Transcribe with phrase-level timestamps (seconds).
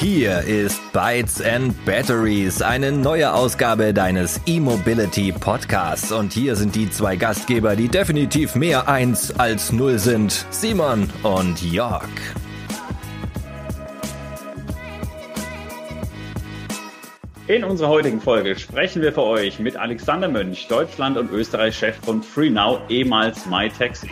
[0.00, 6.12] Hier ist Bytes and Batteries, eine neue Ausgabe deines E-Mobility Podcasts.
[6.12, 10.46] Und hier sind die zwei Gastgeber, die definitiv mehr eins als null sind.
[10.50, 12.08] Simon und Jörg.
[17.48, 22.22] In unserer heutigen Folge sprechen wir für euch mit Alexander Mönch, Deutschland und Österreich-Chef von
[22.22, 24.10] FreeNow, ehemals MyTaxi.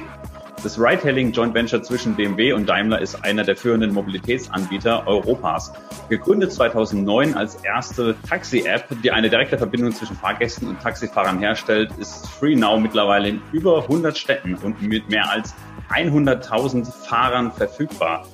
[0.67, 5.73] Das Ride-Hailing Joint Venture zwischen BMW und Daimler ist einer der führenden Mobilitätsanbieter Europas.
[6.09, 12.27] Gegründet 2009 als erste Taxi-App, die eine direkte Verbindung zwischen Fahrgästen und Taxifahrern herstellt, ist
[12.27, 15.55] FreeNow mittlerweile in über 100 Städten und mit mehr als
[15.95, 18.27] 100.000 Fahrern verfügbar.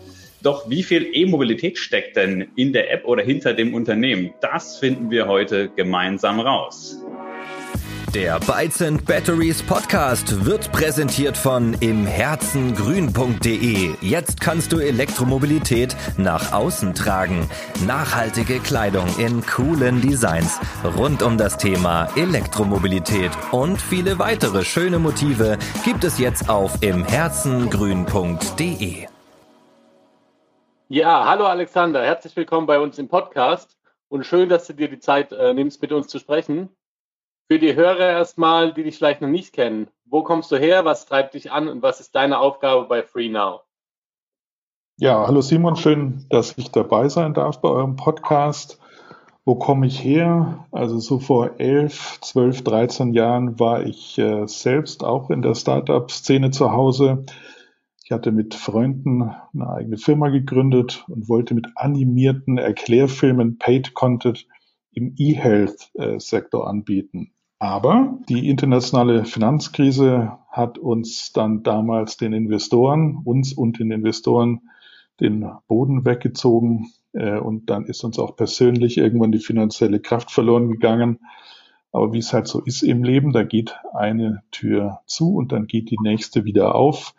[0.42, 4.32] Doch wie viel E-Mobilität steckt denn in der App oder hinter dem Unternehmen?
[4.40, 7.04] Das finden wir heute gemeinsam raus.
[8.14, 8.38] Der
[8.82, 13.94] and Batteries Podcast wird präsentiert von imherzengrün.de.
[14.02, 17.48] Jetzt kannst du Elektromobilität nach außen tragen.
[17.86, 20.60] Nachhaltige Kleidung in coolen Designs
[20.98, 29.06] rund um das Thema Elektromobilität und viele weitere schöne Motive gibt es jetzt auf imherzengrün.de.
[30.88, 33.78] Ja, hallo Alexander, herzlich willkommen bei uns im Podcast
[34.10, 36.68] und schön, dass du dir die Zeit äh, nimmst, mit uns zu sprechen.
[37.50, 41.06] Für die Hörer erstmal, die dich vielleicht noch nicht kennen, wo kommst du her, was
[41.06, 43.62] treibt dich an und was ist deine Aufgabe bei FreeNow?
[44.98, 48.78] Ja, hallo Simon, schön, dass ich dabei sein darf bei eurem Podcast.
[49.44, 50.66] Wo komme ich her?
[50.70, 56.52] Also so vor elf, zwölf, dreizehn Jahren war ich äh, selbst auch in der Startup-Szene
[56.52, 57.24] zu Hause
[58.04, 64.46] ich hatte mit Freunden eine eigene Firma gegründet und wollte mit animierten Erklärfilmen Paid Content
[64.92, 67.32] im E-Health-Sektor anbieten.
[67.58, 74.62] Aber die internationale Finanzkrise hat uns dann damals den Investoren, uns und den Investoren,
[75.20, 76.90] den Boden weggezogen.
[77.12, 81.20] Äh, und dann ist uns auch persönlich irgendwann die finanzielle Kraft verloren gegangen.
[81.92, 85.66] Aber wie es halt so ist im Leben, da geht eine Tür zu und dann
[85.66, 87.14] geht die nächste wieder auf.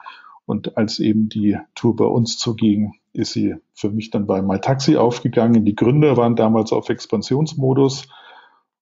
[0.45, 4.97] Und als eben die Tour bei uns zuging, ist sie für mich dann bei MyTaxi
[4.97, 5.65] aufgegangen.
[5.65, 8.07] Die Gründer waren damals auf Expansionsmodus.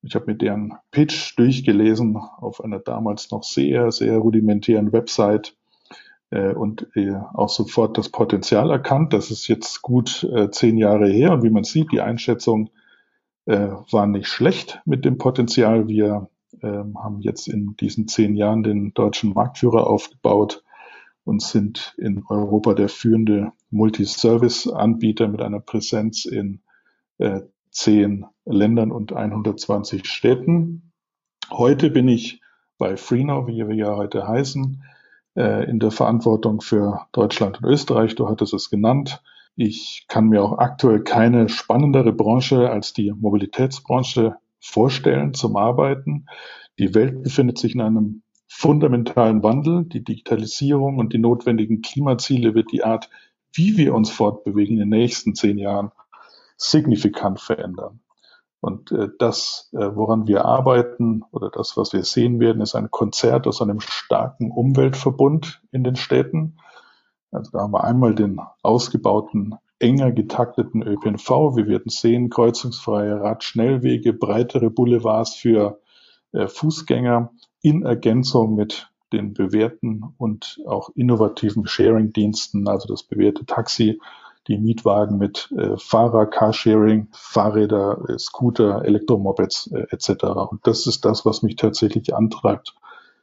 [0.02, 5.56] Ich habe mir deren Pitch durchgelesen auf einer damals noch sehr, sehr rudimentären Website
[6.32, 9.14] äh, und äh, auch sofort das Potenzial erkannt.
[9.14, 12.72] Das ist jetzt gut äh, zehn Jahre her und wie man sieht, die Einschätzung
[13.46, 15.88] äh, war nicht schlecht mit dem Potenzial.
[15.88, 16.30] Wir
[16.64, 20.64] ähm, haben jetzt in diesen zehn Jahren den deutschen Marktführer aufgebaut
[21.24, 26.62] und sind in Europa der führende Multiservice-Anbieter mit einer Präsenz in
[27.20, 30.92] äh, zehn Ländern und 120 Städten.
[31.50, 32.42] Heute bin ich
[32.78, 34.84] bei FreeNow, wie wir ja heute heißen,
[35.36, 38.16] äh, in der Verantwortung für Deutschland und Österreich.
[38.16, 39.22] Du hattest es genannt.
[39.56, 46.26] Ich kann mir auch aktuell keine spannendere Branche als die Mobilitätsbranche vorstellen zum Arbeiten.
[46.80, 48.24] Die Welt befindet sich in einem
[48.54, 53.10] fundamentalen Wandel, die Digitalisierung und die notwendigen Klimaziele wird die Art,
[53.54, 55.92] wie wir uns fortbewegen in den nächsten zehn Jahren,
[56.58, 58.02] signifikant verändern.
[58.60, 62.92] Und äh, das, äh, woran wir arbeiten oder das, was wir sehen werden, ist ein
[62.92, 66.58] Konzert aus einem starken Umweltverbund in den Städten.
[67.32, 71.56] Also da haben wir einmal den ausgebauten, enger getakteten ÖPNV.
[71.56, 75.80] Wir werden sehen, kreuzungsfreie Radschnellwege, breitere Boulevards für
[76.34, 84.00] äh, Fußgänger in Ergänzung mit den bewährten und auch innovativen Sharing-Diensten, also das bewährte Taxi,
[84.48, 90.24] die Mietwagen mit äh, Fahrer, Carsharing, Fahrräder, äh, Scooter, Elektromopeds äh, etc.
[90.50, 92.74] Und das ist das, was mich tatsächlich antreibt,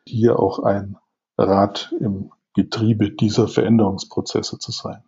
[0.07, 0.97] hier auch ein
[1.37, 5.03] Rad im Getriebe dieser Veränderungsprozesse zu sein.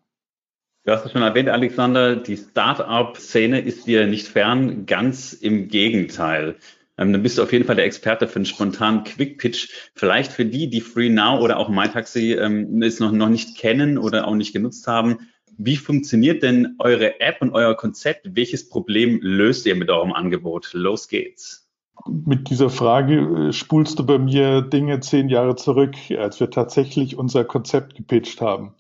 [0.85, 6.57] Du hast es schon erwähnt, Alexander, die Start-up-Szene ist dir nicht fern, ganz im Gegenteil
[7.00, 9.71] ähm, dann bist du auf jeden Fall der Experte für einen spontanen Quick-Pitch.
[9.94, 13.97] Vielleicht für die, die Free Now oder auch MyTaxi ähm, es noch, noch nicht kennen
[13.97, 15.30] oder auch nicht genutzt haben.
[15.57, 18.36] Wie funktioniert denn eure App und euer Konzept?
[18.36, 20.71] Welches Problem löst ihr mit eurem Angebot?
[20.75, 21.69] Los geht's.
[22.07, 27.16] Mit dieser Frage äh, spulst du bei mir Dinge zehn Jahre zurück, als wir tatsächlich
[27.16, 28.75] unser Konzept gepitcht haben.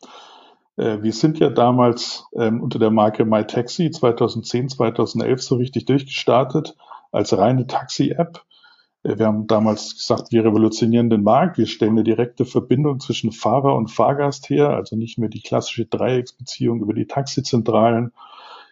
[0.76, 6.76] Äh, wir sind ja damals ähm, unter der Marke MyTaxi 2010, 2011 so richtig durchgestartet
[7.12, 8.44] als reine Taxi-App.
[9.02, 11.58] Äh, wir haben damals gesagt, wir revolutionieren den Markt.
[11.58, 15.86] Wir stellen eine direkte Verbindung zwischen Fahrer und Fahrgast her, also nicht mehr die klassische
[15.86, 18.12] Dreiecksbeziehung über die Taxizentralen.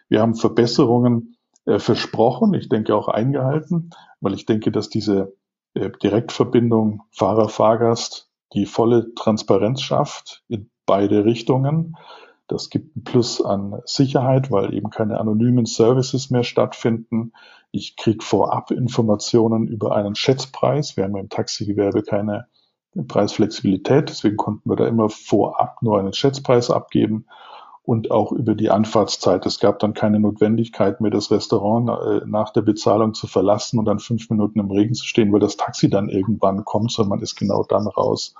[0.07, 3.91] Wir haben Verbesserungen äh, versprochen, ich denke auch eingehalten,
[4.21, 5.35] weil ich denke, dass diese
[5.73, 11.95] äh, Direktverbindung Fahrer-Fahrgast die volle Transparenz schafft in beide Richtungen.
[12.47, 17.33] Das gibt ein Plus an Sicherheit, weil eben keine anonymen Services mehr stattfinden.
[17.71, 20.97] Ich kriege vorab Informationen über einen Schätzpreis.
[20.97, 22.47] Wir haben im Taxigewerbe keine
[23.07, 27.25] Preisflexibilität, deswegen konnten wir da immer vorab nur einen Schätzpreis abgeben
[27.83, 29.45] und auch über die Anfahrtszeit.
[29.45, 33.85] Es gab dann keine Notwendigkeit mehr, das Restaurant äh, nach der Bezahlung zu verlassen und
[33.85, 37.21] dann fünf Minuten im Regen zu stehen, weil das Taxi dann irgendwann kommt, sondern man
[37.21, 38.33] ist genau dann raus,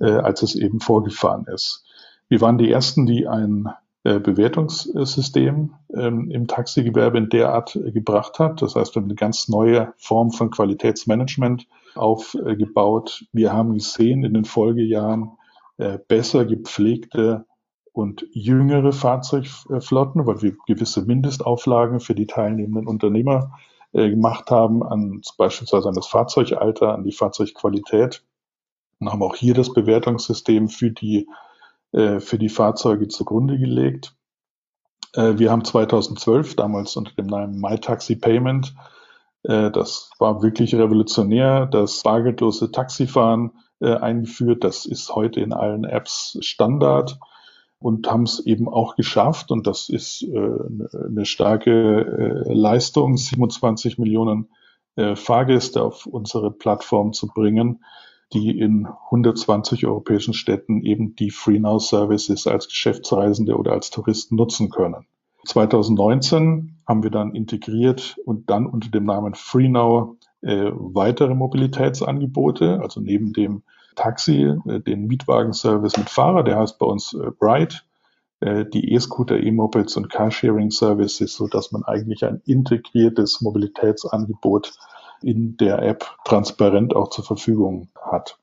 [0.00, 1.84] äh, als es eben vorgefahren ist.
[2.28, 3.68] Wir waren die Ersten, die ein
[4.04, 8.62] Bewertungssystem ähm, im Taxigewerbe in der Art äh, gebracht hat.
[8.62, 13.24] Das heißt, wir haben eine ganz neue Form von Qualitätsmanagement aufgebaut.
[13.32, 15.32] Wir haben gesehen in den Folgejahren
[15.78, 17.46] äh, besser gepflegte
[17.92, 23.58] und jüngere Fahrzeugflotten, weil wir gewisse Mindestauflagen für die teilnehmenden Unternehmer
[23.92, 28.22] gemacht haben, an beispielsweise an das Fahrzeugalter, an die Fahrzeugqualität
[29.00, 31.26] und haben auch hier das Bewertungssystem für die
[31.92, 34.14] äh, für die Fahrzeuge zugrunde gelegt.
[35.14, 38.74] Äh, wir haben 2012 damals unter dem Namen MyTaxi Payment,
[39.44, 44.64] äh, das war wirklich revolutionär, das bargeldlose Taxifahren eingeführt.
[44.64, 47.20] Das ist heute in allen Apps Standard
[47.78, 49.52] und haben es eben auch geschafft.
[49.52, 54.50] Und das ist eine starke Leistung, 27 Millionen
[55.14, 57.84] Fahrgäste auf unsere Plattform zu bringen
[58.32, 64.70] die in 120 europäischen Städten eben die FreeNow Services als Geschäftsreisende oder als Touristen nutzen
[64.70, 65.06] können.
[65.46, 73.00] 2019 haben wir dann integriert und dann unter dem Namen FreeNow äh, weitere Mobilitätsangebote, also
[73.00, 73.62] neben dem
[73.96, 77.84] Taxi, äh, den Mietwagenservice mit Fahrer, der heißt bei uns äh, Bright,
[78.40, 84.74] äh, die E-Scooter, E-Mopeds und Carsharing Services, so dass man eigentlich ein integriertes Mobilitätsangebot
[85.22, 88.38] in der App transparent auch zur Verfügung hat.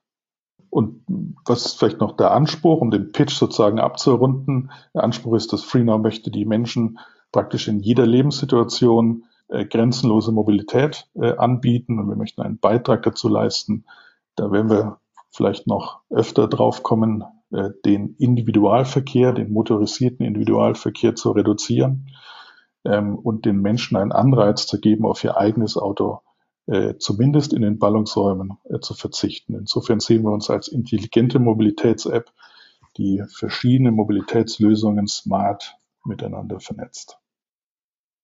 [0.70, 1.04] Und
[1.46, 4.72] was ist vielleicht noch der Anspruch, um den Pitch sozusagen abzurunden?
[4.94, 7.00] Der Anspruch ist, dass FreeNow möchte die Menschen
[7.32, 13.30] praktisch in jeder Lebenssituation äh, grenzenlose Mobilität äh, anbieten und wir möchten einen Beitrag dazu
[13.30, 13.86] leisten.
[14.36, 15.00] Da werden wir
[15.32, 22.10] vielleicht noch öfter drauf kommen, äh, den Individualverkehr, den motorisierten Individualverkehr zu reduzieren
[22.84, 26.22] ähm, und den Menschen einen Anreiz zu geben, auf ihr eigenes Auto
[26.98, 29.56] zumindest in den Ballungsräumen äh, zu verzichten.
[29.56, 32.32] Insofern sehen wir uns als intelligente Mobilitäts-App,
[32.98, 35.76] die verschiedene Mobilitätslösungen smart
[36.06, 37.20] miteinander vernetzt.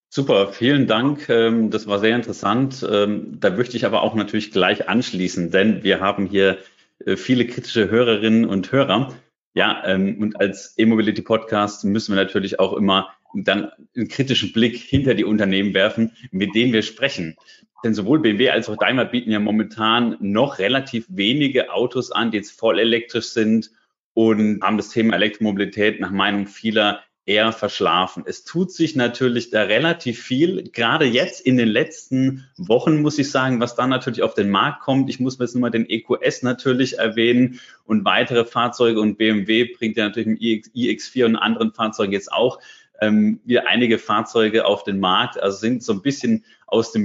[0.10, 1.30] Super, vielen Dank.
[1.30, 2.86] Ähm, das war sehr interessant.
[2.90, 6.58] Ähm, da möchte ich aber auch natürlich gleich anschließen, denn wir haben hier
[7.06, 9.14] äh, viele kritische Hörerinnen und Hörer.
[9.54, 14.78] Ja, ähm, und als E-Mobility Podcast müssen wir natürlich auch immer dann einen kritischen Blick
[14.78, 17.38] hinter die Unternehmen werfen, mit denen wir sprechen.
[17.84, 22.38] Denn sowohl BMW als auch Daimler bieten ja momentan noch relativ wenige Autos an, die
[22.38, 23.72] jetzt voll elektrisch sind
[24.14, 28.24] und haben das Thema Elektromobilität nach Meinung vieler eher verschlafen.
[28.26, 33.30] Es tut sich natürlich da relativ viel, gerade jetzt in den letzten Wochen, muss ich
[33.30, 35.10] sagen, was da natürlich auf den Markt kommt.
[35.10, 39.98] Ich muss jetzt nur mal den EQS natürlich erwähnen und weitere Fahrzeuge und BMW bringt
[39.98, 42.60] ja natürlich im iX4 und anderen Fahrzeugen jetzt auch
[43.02, 47.04] ähm, wieder einige Fahrzeuge auf den Markt, also sind so ein bisschen aus dem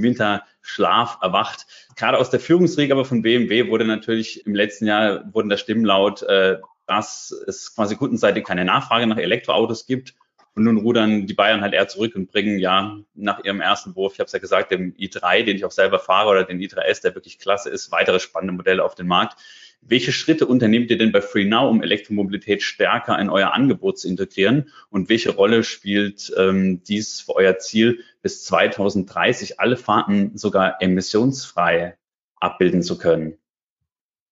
[0.67, 1.65] Winterschlaf erwacht.
[1.95, 5.85] Gerade aus der Führungsriege aber von BMW wurde natürlich im letzten Jahr wurden da Stimmen
[5.85, 10.15] laut, äh, dass es quasi kundenseitig keine Nachfrage nach Elektroautos gibt.
[10.55, 14.13] Und nun rudern die Bayern halt eher zurück und bringen ja nach ihrem ersten Wurf,
[14.13, 17.03] ich habe es ja gesagt, dem i3, den ich auch selber fahre, oder den i3S,
[17.03, 19.37] der wirklich klasse ist, weitere spannende Modelle auf den Markt.
[19.81, 24.69] Welche Schritte unternehmt ihr denn bei FreeNow, um Elektromobilität stärker in euer Angebot zu integrieren?
[24.89, 31.97] Und welche Rolle spielt ähm, dies für euer Ziel, bis 2030 alle Fahrten sogar emissionsfrei
[32.35, 33.37] abbilden zu können?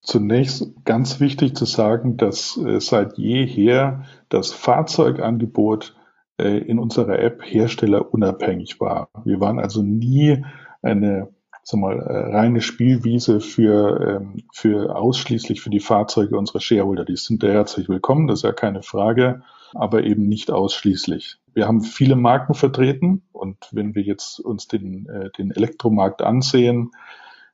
[0.02, 5.96] Zunächst ganz wichtig zu sagen, dass äh, seit jeher das Fahrzeugangebot
[6.38, 9.10] äh, in unserer App herstellerunabhängig war.
[9.24, 10.46] Wir waren also nie
[10.82, 11.30] eine
[11.66, 17.06] sag mal, äh, reine Spielwiese für, ähm, für ausschließlich für die Fahrzeuge unserer Shareholder.
[17.06, 19.42] Die sind da herzlich willkommen, das ist ja keine Frage,
[19.74, 21.38] aber eben nicht ausschließlich.
[21.56, 26.92] Wir haben viele Marken vertreten und wenn wir jetzt uns den, äh, den Elektromarkt ansehen,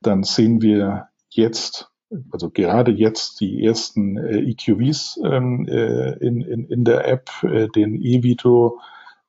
[0.02, 1.88] dann sehen wir jetzt
[2.30, 7.30] also gerade jetzt die ersten äh, EQVs ähm, äh, in, in, in der App,
[7.74, 8.78] den e-Vito,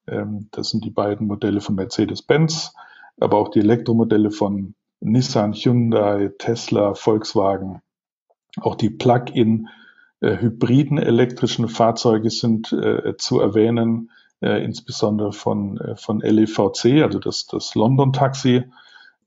[0.05, 2.73] ähm, das sind die beiden Modelle von Mercedes-Benz,
[3.19, 7.81] aber auch die Elektromodelle von Nissan, Hyundai, Tesla, Volkswagen.
[8.61, 9.67] Auch die Plug-in
[10.21, 14.09] äh, hybriden elektrischen Fahrzeuge sind äh, zu erwähnen,
[14.43, 18.65] äh, insbesondere von, äh, von LEVC, also das, das London Taxi,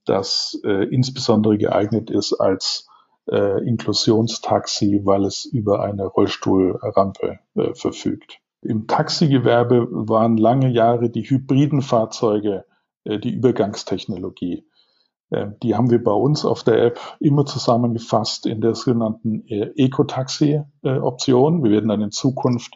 [0.05, 2.89] das äh, insbesondere geeignet ist als
[3.29, 7.41] Inklusionstaxi, weil es über eine Rollstuhlrampe
[7.75, 8.39] verfügt.
[8.63, 12.67] Im Taxigewerbe waren lange Jahre die hybriden Fahrzeuge
[13.07, 14.65] die Übergangstechnologie.
[15.31, 19.73] Äh, die haben wir bei uns auf der App immer zusammengefasst in der sogenannten äh,
[19.77, 21.65] Eco-Taxi-Option.
[21.65, 22.75] Wir werden dann in Zukunft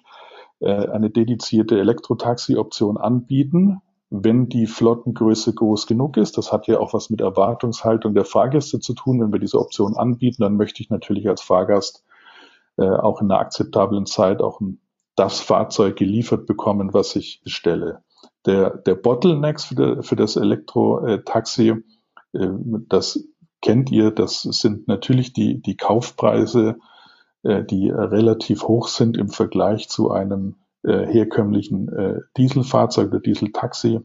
[0.62, 6.36] eine dedizierte Elektro-Taxi-Option anbieten, wenn die Flottengröße groß genug ist.
[6.36, 9.22] Das hat ja auch was mit Erwartungshaltung der Fahrgäste zu tun.
[9.22, 12.04] Wenn wir diese Option anbieten, dann möchte ich natürlich als Fahrgast
[12.76, 14.60] auch in einer akzeptablen Zeit auch
[15.16, 18.02] das Fahrzeug geliefert bekommen, was ich bestelle.
[18.46, 21.82] Der, der Bottlenecks für, de, für das Elektro-Taxi
[22.34, 23.24] ähm, das
[23.62, 26.78] kennt ihr, das sind natürlich die, die Kaufpreise,
[27.42, 34.00] äh, die relativ hoch sind im Vergleich zu einem äh, herkömmlichen äh, Dieselfahrzeug oder Dieseltaxi.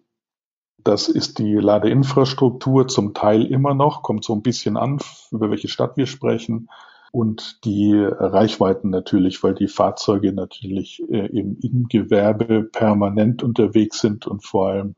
[0.83, 4.99] Das ist die Ladeinfrastruktur zum Teil immer noch, kommt so ein bisschen an,
[5.31, 6.69] über welche Stadt wir sprechen.
[7.15, 14.43] Und die Reichweiten natürlich, weil die Fahrzeuge natürlich im, im Gewerbe permanent unterwegs sind und
[14.43, 14.95] vor allem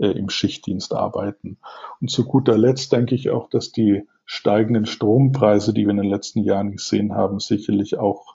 [0.00, 1.58] äh, im Schichtdienst arbeiten.
[2.00, 6.10] Und zu guter Letzt denke ich auch, dass die steigenden Strompreise, die wir in den
[6.10, 8.34] letzten Jahren gesehen haben, sicherlich auch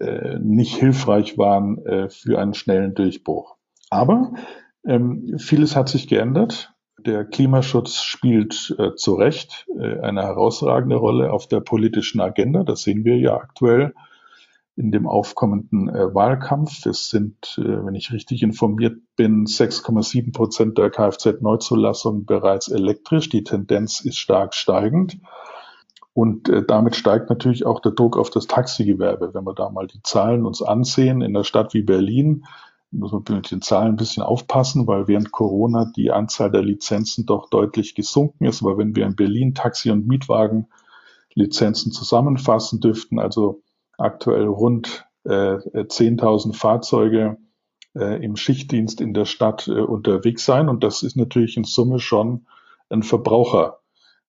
[0.00, 3.56] äh, nicht hilfreich waren äh, für einen schnellen Durchbruch.
[3.88, 4.34] Aber
[4.84, 6.74] ähm, vieles hat sich geändert.
[6.98, 12.64] Der Klimaschutz spielt äh, zu Recht äh, eine herausragende Rolle auf der politischen Agenda.
[12.64, 13.92] Das sehen wir ja aktuell
[14.76, 16.84] in dem aufkommenden äh, Wahlkampf.
[16.86, 23.30] Es sind, äh, wenn ich richtig informiert bin, 6,7 Prozent der Kfz-Neuzulassungen bereits elektrisch.
[23.30, 25.18] Die Tendenz ist stark steigend.
[26.12, 29.34] Und äh, damit steigt natürlich auch der Druck auf das Taxigewerbe.
[29.34, 32.44] Wenn wir da mal die Zahlen uns ansehen, in einer Stadt wie Berlin,
[32.96, 37.26] muss man mit den Zahlen ein bisschen aufpassen, weil während Corona die Anzahl der Lizenzen
[37.26, 38.62] doch deutlich gesunken ist.
[38.62, 43.62] Aber wenn wir in Berlin Taxi- und Mietwagen-Lizenzen zusammenfassen dürften, also
[43.98, 47.38] aktuell rund äh, 10.000 Fahrzeuge
[47.94, 50.68] äh, im Schichtdienst in der Stadt äh, unterwegs sein.
[50.68, 52.46] Und das ist natürlich in Summe schon
[52.88, 53.80] ein Verbraucher.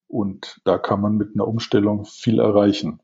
[0.07, 3.01] Und da kann man mit einer Umstellung viel erreichen.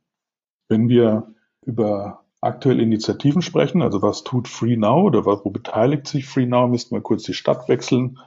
[0.68, 1.34] Wenn wir
[1.66, 6.68] über aktuelle Initiativen sprechen, also was tut Free Now oder wo beteiligt sich Free Now,
[6.68, 8.20] müssten wir kurz die Stadt wechseln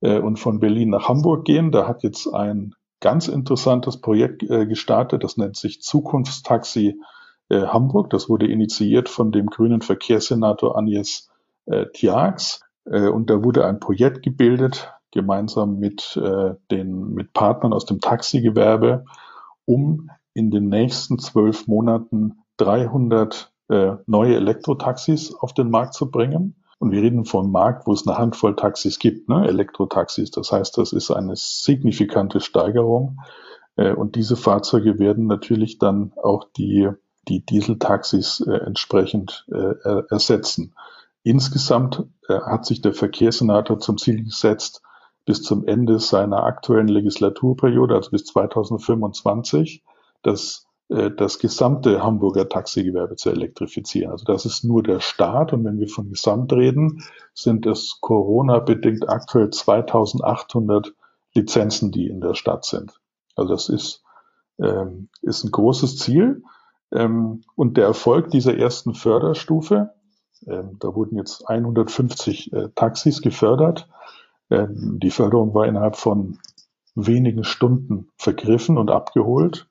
[0.00, 1.72] äh, und von Berlin nach Hamburg gehen.
[1.72, 7.00] Da hat jetzt ein ganz interessantes Projekt äh, gestartet, das nennt sich Zukunftstaxi
[7.48, 8.10] äh, Hamburg.
[8.10, 11.30] Das wurde initiiert von dem grünen Verkehrssenator Agnes
[11.66, 12.60] äh, Tiax.
[12.84, 18.00] Äh, und da wurde ein Projekt gebildet, gemeinsam mit, äh, den, mit Partnern aus dem
[18.00, 19.04] Taxigewerbe,
[19.66, 26.56] um in den nächsten zwölf Monaten 300 äh, neue Elektrotaxis auf den Markt zu bringen.
[26.78, 29.46] Und wir reden vom Markt, wo es eine Handvoll Taxis gibt, ne?
[29.46, 30.30] Elektrotaxis.
[30.32, 33.20] Das heißt, das ist eine signifikante Steigerung.
[33.76, 36.90] Äh, und diese Fahrzeuge werden natürlich dann auch die
[37.28, 39.46] die Dieseltaxis äh, entsprechend
[40.10, 40.74] ersetzen.
[41.22, 44.82] Insgesamt hat sich der Verkehrssenator zum Ziel gesetzt,
[45.24, 49.84] bis zum Ende seiner aktuellen Legislaturperiode, also bis 2025,
[50.22, 54.12] das, äh, das gesamte Hamburger Taxigewerbe zu elektrifizieren.
[54.12, 55.54] Also das ist nur der Start.
[55.54, 60.92] Und wenn wir von Gesamt reden, sind es Corona-bedingt aktuell 2800
[61.34, 63.00] Lizenzen, die in der Stadt sind.
[63.36, 64.02] Also das ist,
[64.58, 66.42] ähm, ist ein großes Ziel.
[66.92, 69.94] Ähm, und der Erfolg dieser ersten Förderstufe,
[70.46, 73.88] ähm, da wurden jetzt 150 äh, Taxis gefördert.
[74.50, 76.38] Ähm, die Förderung war innerhalb von
[76.94, 79.68] wenigen Stunden vergriffen und abgeholt.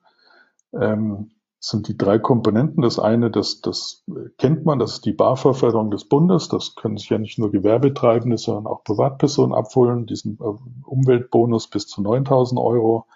[0.78, 1.30] Ähm,
[1.64, 2.82] sind die drei Komponenten.
[2.82, 4.04] Das eine, das, das
[4.36, 6.48] kennt man, das ist die BAFA-Förderung des Bundes.
[6.48, 10.06] Das können sich ja nicht nur Gewerbetreibende, sondern auch Privatpersonen abholen.
[10.06, 13.06] Diesen äh, Umweltbonus bis zu 9000 Euro.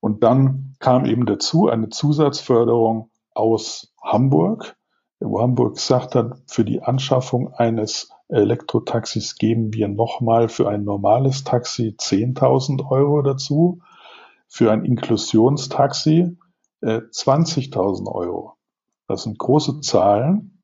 [0.00, 4.76] Und dann kam eben dazu eine Zusatzförderung aus Hamburg,
[5.20, 11.44] wo Hamburg gesagt hat, für die Anschaffung eines Elektrotaxis geben wir nochmal für ein normales
[11.44, 13.80] Taxi 10.000 Euro dazu,
[14.48, 16.36] für ein Inklusionstaxi
[16.82, 18.54] 20.000 Euro.
[19.08, 20.62] Das sind große Zahlen.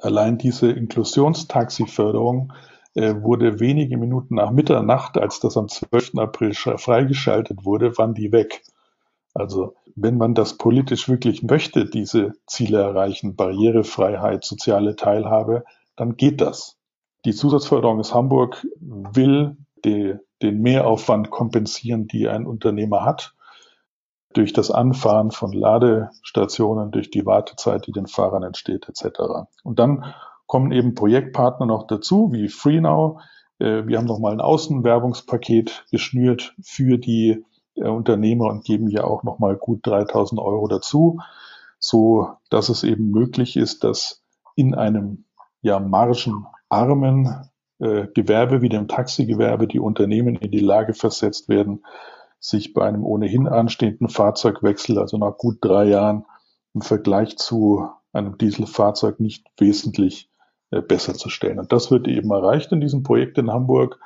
[0.00, 2.52] Allein diese Inklusionstaxiförderung
[2.94, 6.16] äh, wurde wenige Minuten nach Mitternacht, als das am 12.
[6.18, 8.62] April freigeschaltet wurde, waren die weg.
[9.34, 15.64] Also wenn man das politisch wirklich möchte, diese Ziele erreichen, Barrierefreiheit, soziale Teilhabe,
[15.96, 16.76] dann geht das.
[17.24, 23.34] Die Zusatzförderung aus Hamburg will die, den Mehraufwand kompensieren, die ein Unternehmer hat,
[24.34, 29.20] durch das Anfahren von Ladestationen, durch die Wartezeit, die den Fahrern entsteht, etc.
[29.62, 30.14] Und dann
[30.46, 33.20] kommen eben Projektpartner noch dazu, wie FreeNow.
[33.58, 37.44] Äh, wir haben nochmal ein Außenwerbungspaket geschnürt für die
[37.74, 41.20] äh, Unternehmer und geben ja auch nochmal gut 3000 Euro dazu,
[41.78, 44.22] so dass es eben möglich ist, dass
[44.56, 45.24] in einem
[45.62, 51.84] ja margenarmen äh, Gewerbe wie dem Taxigewerbe die Unternehmen in die Lage versetzt werden,
[52.40, 56.24] sich bei einem ohnehin anstehenden Fahrzeugwechsel, also nach gut drei Jahren,
[56.74, 60.30] im Vergleich zu einem Dieselfahrzeug nicht wesentlich
[60.70, 61.58] äh, besser zu stellen.
[61.58, 63.98] Und das wird eben erreicht in diesem Projekt in Hamburg.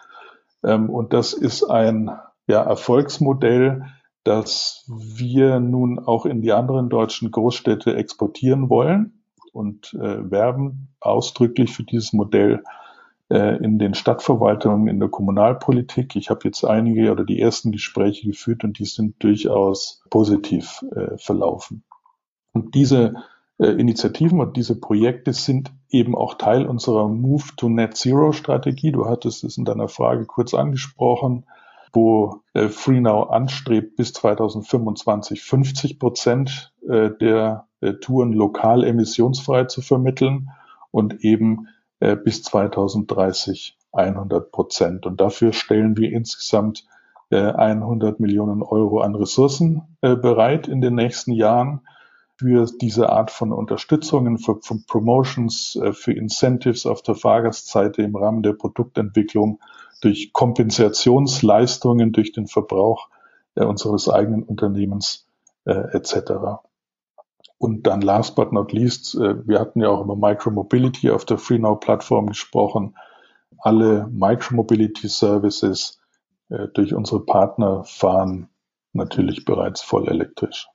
[0.65, 2.11] Ähm, und das ist ein
[2.47, 3.87] ja, Erfolgsmodell,
[4.25, 11.73] das wir nun auch in die anderen deutschen Großstädte exportieren wollen und äh, werben ausdrücklich
[11.73, 12.63] für dieses Modell
[13.39, 16.17] in den Stadtverwaltungen, in der Kommunalpolitik.
[16.17, 21.17] Ich habe jetzt einige oder die ersten Gespräche geführt und die sind durchaus positiv äh,
[21.17, 21.85] verlaufen.
[22.53, 23.15] Und diese
[23.59, 28.93] äh, Initiativen und diese Projekte sind eben auch Teil unserer Move to Net Zero Strategie.
[28.93, 31.47] Du hattest es in deiner Frage kurz angesprochen,
[31.93, 39.83] wo äh, FreeNow anstrebt, bis 2025 50 Prozent äh, der äh, Touren lokal emissionsfrei zu
[39.83, 40.51] vermitteln
[40.91, 41.82] und eben äh,
[42.25, 45.07] bis 2030 100 Prozent.
[45.07, 46.85] Und dafür stellen wir insgesamt
[47.31, 51.83] äh, 100 Millionen Euro an Ressourcen äh, bereit in den nächsten Jahren
[52.37, 58.17] für diese Art von Unterstützungen, für, für Promotions, äh, für Incentives auf der Fahrgastseite im
[58.17, 59.61] Rahmen der Produktentwicklung,
[60.01, 63.09] durch Kompensationsleistungen durch den Verbrauch
[63.55, 65.29] äh, unseres eigenen Unternehmens
[65.65, 66.63] äh, etc.
[67.63, 71.39] Und dann last but not least, äh, wir hatten ja auch über Micromobility auf der
[71.39, 72.97] FreeNow-Plattform gesprochen.
[73.59, 76.01] Alle Micromobility-Services
[76.49, 78.49] äh, durch unsere Partner fahren
[78.93, 80.67] natürlich bereits voll elektrisch.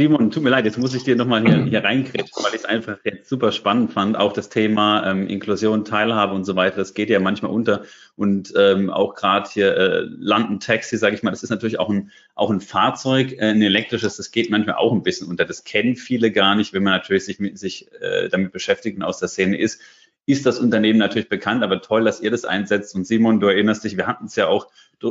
[0.00, 2.64] Simon, tut mir leid, jetzt muss ich dir nochmal hier, hier reinkretschen, weil ich es
[2.64, 4.16] einfach jetzt super spannend fand.
[4.16, 7.82] Auch das Thema ähm, Inklusion, Teilhabe und so weiter, das geht ja manchmal unter.
[8.16, 11.90] Und ähm, auch gerade hier äh, London Taxi, sage ich mal, das ist natürlich auch
[11.90, 15.44] ein, auch ein Fahrzeug, äh, ein elektrisches, das geht manchmal auch ein bisschen unter.
[15.44, 19.02] Das kennen viele gar nicht, wenn man natürlich sich, mit, sich äh, damit beschäftigt und
[19.02, 19.82] aus der Szene ist
[20.26, 22.94] ist das Unternehmen natürlich bekannt, aber toll, dass ihr das einsetzt.
[22.94, 24.68] Und Simon, du erinnerst dich, wir hatten es ja auch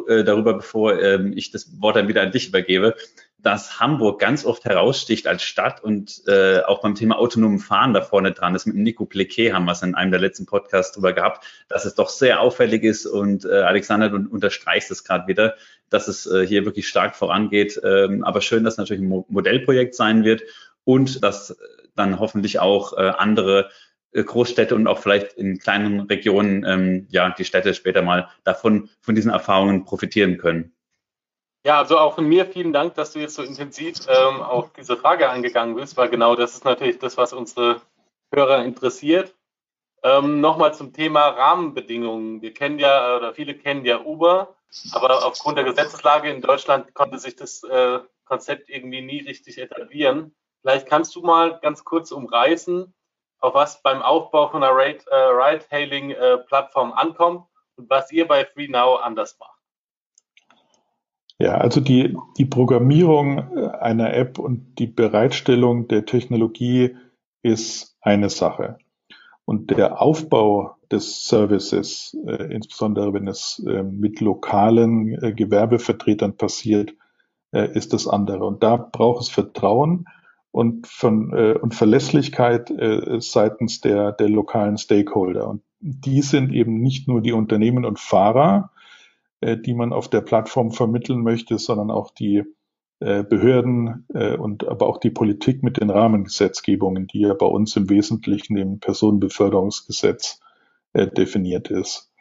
[0.07, 2.95] äh, darüber, bevor ähm, ich das Wort dann wieder an dich übergebe,
[3.41, 8.01] dass Hamburg ganz oft heraussticht als Stadt und äh, auch beim Thema autonomen Fahren da
[8.01, 8.65] vorne dran ist.
[8.65, 11.95] Mit Nico Plequet haben wir es in einem der letzten Podcasts drüber gehabt, dass es
[11.95, 15.55] doch sehr auffällig ist und äh, Alexander, du unterstreichst es gerade wieder,
[15.89, 17.79] dass es äh, hier wirklich stark vorangeht.
[17.83, 20.43] Ähm, aber schön, dass natürlich ein Mo Modellprojekt sein wird
[20.83, 21.57] und dass
[21.95, 23.69] dann hoffentlich auch äh, andere
[24.11, 28.89] äh, Großstädte und auch vielleicht in kleinen Regionen ähm, ja die Städte später mal davon
[29.01, 30.73] von diesen Erfahrungen profitieren können.
[31.65, 34.95] Ja, also auch von mir vielen Dank, dass du jetzt so intensiv ähm, auf diese
[34.95, 37.81] Frage angegangen bist, weil genau das ist natürlich das, was unsere
[38.33, 39.35] Hörer interessiert.
[40.01, 42.41] Ähm, Nochmal zum Thema Rahmenbedingungen.
[42.41, 44.55] Wir kennen ja, oder viele kennen ja Uber,
[44.93, 50.33] aber aufgrund der Gesetzeslage in Deutschland konnte sich das äh, Konzept irgendwie nie richtig etablieren.
[50.61, 52.93] Vielleicht kannst du mal ganz kurz umreißen,
[53.39, 59.37] auf was beim Aufbau von einer äh, Ride-Hailing-Plattform ankommt und was ihr bei FreeNow anders
[59.39, 59.58] macht.
[61.41, 66.95] Ja, also die, die Programmierung äh, einer App und die Bereitstellung der Technologie
[67.41, 68.77] ist eine Sache.
[69.45, 76.93] Und der Aufbau des Services, äh, insbesondere wenn es äh, mit lokalen äh, Gewerbevertretern passiert,
[77.51, 78.45] äh, ist das andere.
[78.45, 80.07] Und da braucht es Vertrauen
[80.51, 82.71] und, von, äh, und Verlässlichkeit
[83.19, 85.47] seitens der, der lokalen Stakeholder.
[85.47, 88.71] Und die sind eben nicht nur die Unternehmen und Fahrer,
[89.41, 92.43] die man auf der Plattform vermitteln möchte, sondern auch die
[92.99, 97.75] äh, Behörden äh, und aber auch die Politik mit den Rahmengesetzgebungen, die ja bei uns
[97.77, 100.41] im Wesentlichen im Personenbeförderungsgesetz
[100.91, 102.11] äh, definiert ist.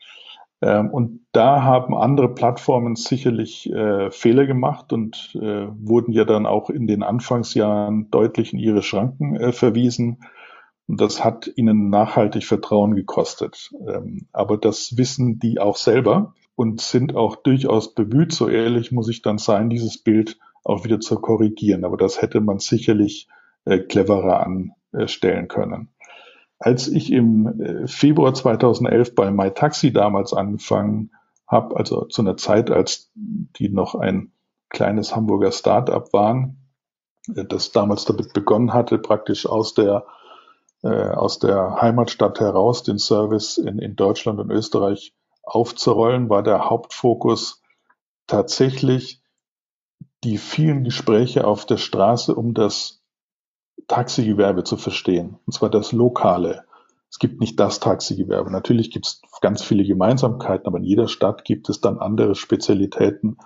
[0.60, 6.46] Ähm, und da haben andere Plattformen sicherlich äh, Fehler gemacht und äh, wurden ja dann
[6.46, 10.20] auch in den Anfangsjahren deutlich in ihre Schranken äh, verwiesen.
[10.86, 13.70] Und das hat ihnen nachhaltig Vertrauen gekostet.
[13.86, 19.08] Ähm, aber das wissen die auch selber und sind auch durchaus bemüht, so ehrlich muss
[19.08, 21.84] ich dann sein, dieses Bild auch wieder zu korrigieren.
[21.84, 23.28] Aber das hätte man sicherlich
[23.64, 24.44] äh, cleverer
[24.92, 25.90] anstellen können.
[26.58, 31.12] Als ich im äh, Februar 2011 bei MyTaxi damals angefangen
[31.46, 34.32] habe, also zu einer Zeit, als die noch ein
[34.68, 36.56] kleines Hamburger Start-up waren,
[37.36, 40.06] äh, das damals damit begonnen hatte, praktisch aus der
[40.82, 45.12] äh, aus der Heimatstadt heraus den Service in, in Deutschland und Österreich
[45.54, 47.62] aufzurollen, war der Hauptfokus
[48.26, 49.22] tatsächlich
[50.24, 53.02] die vielen Gespräche auf der Straße, um das
[53.86, 55.38] Taxigewerbe zu verstehen.
[55.46, 56.64] Und zwar das Lokale.
[57.10, 58.50] Es gibt nicht das Taxigewerbe.
[58.50, 63.38] Natürlich gibt es ganz viele Gemeinsamkeiten, aber in jeder Stadt gibt es dann andere Spezialitäten.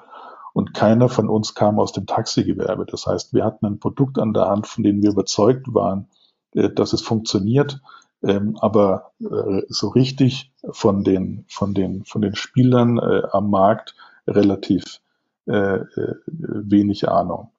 [0.53, 2.87] Und keiner von uns kam aus dem Taxigewerbe.
[2.87, 6.09] Das heißt, wir hatten ein Produkt an der Hand, von dem wir überzeugt waren,
[6.55, 7.81] äh, dass es funktioniert,
[8.23, 13.95] ähm, aber äh, so richtig von den, von den, von den Spielern äh, am Markt
[14.27, 15.01] relativ
[15.47, 17.51] äh, äh, wenig Ahnung.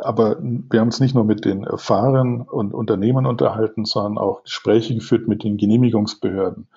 [0.00, 4.94] Aber wir haben uns nicht nur mit den Fahrern und Unternehmen unterhalten, sondern auch Gespräche
[4.94, 6.68] geführt mit den Genehmigungsbehörden,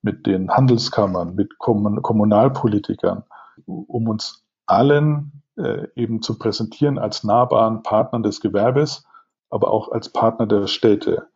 [0.00, 3.24] mit den Handelskammern, mit Kommunalpolitikern,
[3.66, 9.04] um uns allen äh, eben zu präsentieren als nahbaren Partner des Gewerbes,
[9.50, 11.26] aber auch als Partner der Städte.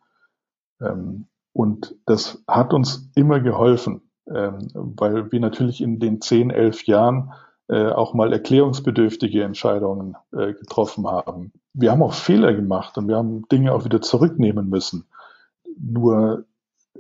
[0.81, 6.85] Ähm, und das hat uns immer geholfen, ähm, weil wir natürlich in den zehn, elf
[6.85, 7.33] Jahren
[7.69, 11.53] äh, auch mal erklärungsbedürftige Entscheidungen äh, getroffen haben.
[11.73, 15.09] Wir haben auch Fehler gemacht und wir haben Dinge auch wieder zurücknehmen müssen.
[15.79, 16.45] Nur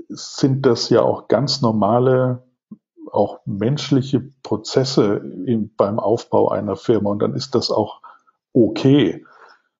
[0.08, 2.42] sind das ja auch ganz normale,
[3.12, 8.00] auch menschliche Prozesse im, beim Aufbau einer Firma und dann ist das auch
[8.52, 9.24] okay.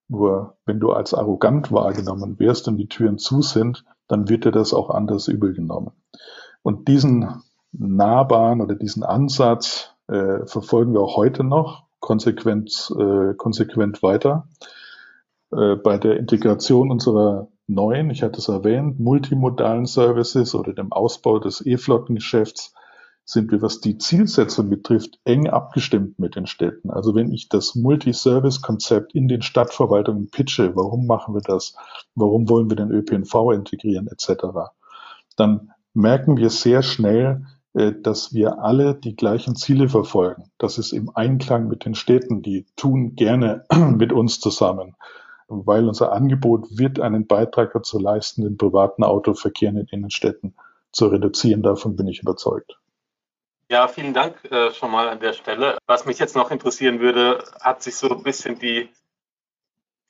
[0.08, 4.52] Nur wenn du als arrogant wahrgenommen wirst und die Türen zu sind, dann wird dir
[4.52, 5.92] das auch anders übel genommen.
[6.62, 7.42] Und diesen
[7.72, 14.48] nahbaren oder diesen Ansatz äh, verfolgen wir auch heute noch konsequent, äh, konsequent weiter.
[15.52, 21.40] Äh, bei der Integration unserer neuen, ich hatte es erwähnt, multimodalen Services oder dem Ausbau
[21.40, 22.74] des E-Flottengeschäfts
[23.28, 26.90] sind wir, was die Zielsetzung betrifft, eng abgestimmt mit den Städten.
[26.90, 31.74] Also wenn ich das Multiservice-Konzept in den Stadtverwaltungen pitche, warum machen wir das?
[32.14, 34.70] Warum wollen wir den ÖPNV integrieren etc.,
[35.36, 40.44] dann merken wir sehr schnell, äh, dass wir alle die gleichen Ziele verfolgen.
[40.56, 43.64] Das ist im Einklang mit den Städten, die tun gerne
[43.96, 44.94] mit uns zusammen,
[45.48, 50.54] weil unser Angebot wird einen Beitrag dazu leisten, den privaten Autoverkehr in den Innenstädten
[50.92, 51.62] zu reduzieren.
[51.62, 52.78] Davon bin ich überzeugt.
[53.68, 55.78] Ja, vielen Dank äh, schon mal an der Stelle.
[55.86, 58.88] Was mich jetzt noch interessieren würde, hat sich so ein bisschen die,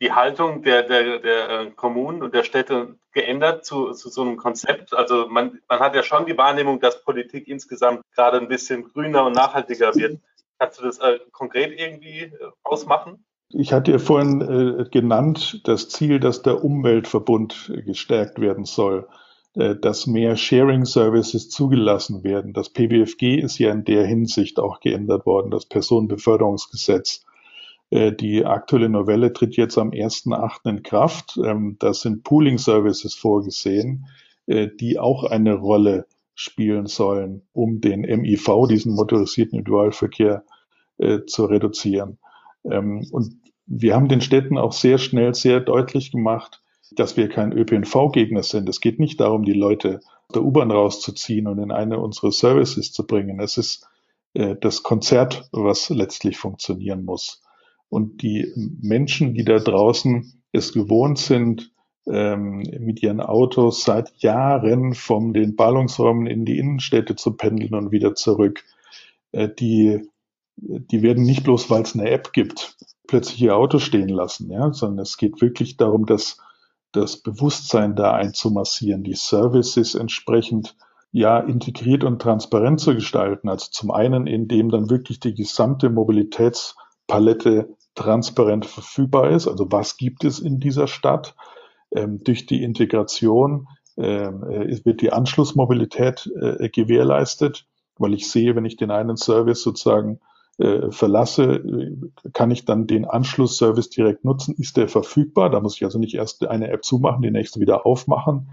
[0.01, 4.37] die Haltung der, der, der äh, Kommunen und der Städte geändert zu, zu so einem
[4.37, 4.93] Konzept?
[4.93, 9.25] Also man, man hat ja schon die Wahrnehmung, dass Politik insgesamt gerade ein bisschen grüner
[9.25, 10.21] und nachhaltiger wird.
[10.59, 13.25] Kannst du das äh, konkret irgendwie äh, ausmachen?
[13.49, 19.09] Ich hatte ja vorhin äh, genannt das Ziel, dass der Umweltverbund gestärkt werden soll.
[19.57, 22.53] Äh, dass mehr Sharing Services zugelassen werden.
[22.53, 27.25] Das PBFG ist ja in der Hinsicht auch geändert worden, das Personenbeförderungsgesetz.
[27.89, 30.69] Äh, die aktuelle Novelle tritt jetzt am 1.8.
[30.69, 31.39] in Kraft.
[31.43, 34.07] Ähm, das sind Pooling Services vorgesehen,
[34.47, 40.45] äh, die auch eine Rolle spielen sollen, um den MIV, diesen motorisierten Individualverkehr,
[41.27, 42.17] zu reduzieren.
[42.65, 47.53] Ähm, und wir haben den Städten auch sehr schnell sehr deutlich gemacht, dass wir kein
[47.53, 48.69] ÖPNV-Gegner sind.
[48.69, 50.01] Es geht nicht darum, die Leute
[50.35, 53.41] der U-Bahn rauszuziehen und in eine unserer Services zu bringen.
[53.41, 53.87] Es ist
[54.35, 57.43] äh, das Konzert, was letztlich funktionieren muss.
[57.89, 61.73] Und die Menschen, die da draußen es gewohnt sind,
[62.07, 67.91] ähm, mit ihren Autos seit Jahren von den Ballungsräumen in die Innenstädte zu pendeln und
[67.91, 68.65] wieder zurück,
[69.33, 70.09] äh, die,
[70.57, 74.73] die werden nicht bloß, weil es eine App gibt, plötzlich ihr Auto stehen lassen, ja,
[74.73, 76.39] sondern es geht wirklich darum, dass
[76.93, 80.77] das Bewusstsein da einzumassieren, die Services entsprechend
[81.13, 83.49] ja integriert und transparent zu gestalten.
[83.49, 89.49] Also zum einen, indem dann wirklich die gesamte Mobilitätspalette transparent verfügbar ist.
[89.49, 91.35] Also was gibt es in dieser Stadt?
[91.95, 98.67] Ähm, durch die Integration ähm, äh, wird die Anschlussmobilität äh, gewährleistet, weil ich sehe, wenn
[98.67, 100.21] ich den einen Service sozusagen
[100.59, 101.99] äh, verlasse,
[102.33, 104.55] kann ich dann den Anschlussservice direkt nutzen.
[104.57, 105.51] Ist der verfügbar?
[105.51, 108.53] Da muss ich also nicht erst eine App zumachen, die nächste wieder aufmachen.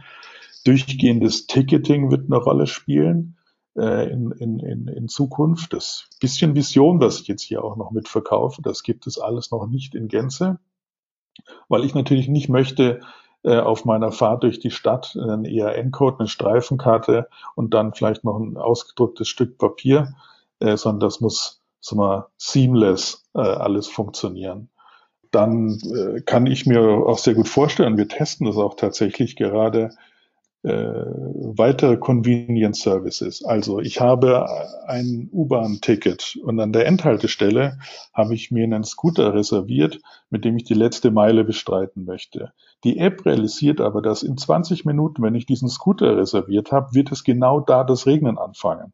[0.66, 3.38] Durchgehendes Ticketing wird eine Rolle spielen
[3.78, 5.74] äh, in, in, in, in Zukunft.
[5.74, 9.68] Das bisschen Vision, was ich jetzt hier auch noch mitverkaufe, das gibt es alles noch
[9.68, 10.60] nicht in Gänze,
[11.70, 13.02] weil ich natürlich nicht möchte,
[13.44, 18.38] äh, auf meiner Fahrt durch die Stadt einen ERN-Code, eine Streifenkarte und dann vielleicht noch
[18.38, 20.16] ein ausgedrucktes Stück Papier,
[20.60, 24.69] äh, sondern das muss sagen wir, seamless äh, alles funktionieren.
[25.32, 29.89] Dann äh, kann ich mir auch sehr gut vorstellen, wir testen das auch tatsächlich gerade,
[30.63, 33.43] äh, weitere Convenience Services.
[33.43, 34.48] Also ich habe
[34.88, 37.80] ein U-Bahn-Ticket und an der Endhaltestelle
[38.13, 42.54] habe ich mir einen Scooter reserviert, mit dem ich die letzte Meile bestreiten möchte.
[42.86, 47.12] Die App realisiert aber, dass in 20 Minuten, wenn ich diesen Scooter reserviert habe, wird
[47.12, 48.93] es genau da das Regnen anfangen.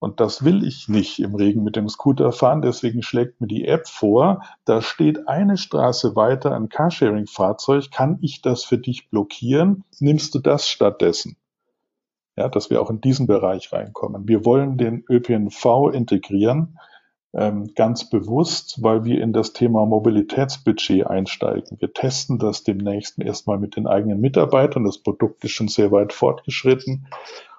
[0.00, 2.62] Und das will ich nicht im Regen mit dem Scooter fahren.
[2.62, 7.90] Deswegen schlägt mir die App vor, da steht eine Straße weiter ein Carsharing-Fahrzeug.
[7.92, 9.84] Kann ich das für dich blockieren?
[9.98, 11.36] Nimmst du das stattdessen?
[12.34, 14.26] Ja, dass wir auch in diesen Bereich reinkommen.
[14.26, 16.78] Wir wollen den ÖPNV integrieren
[17.32, 21.78] ähm, ganz bewusst, weil wir in das Thema Mobilitätsbudget einsteigen.
[21.78, 24.84] Wir testen das demnächst erstmal mit den eigenen Mitarbeitern.
[24.84, 27.06] Das Produkt ist schon sehr weit fortgeschritten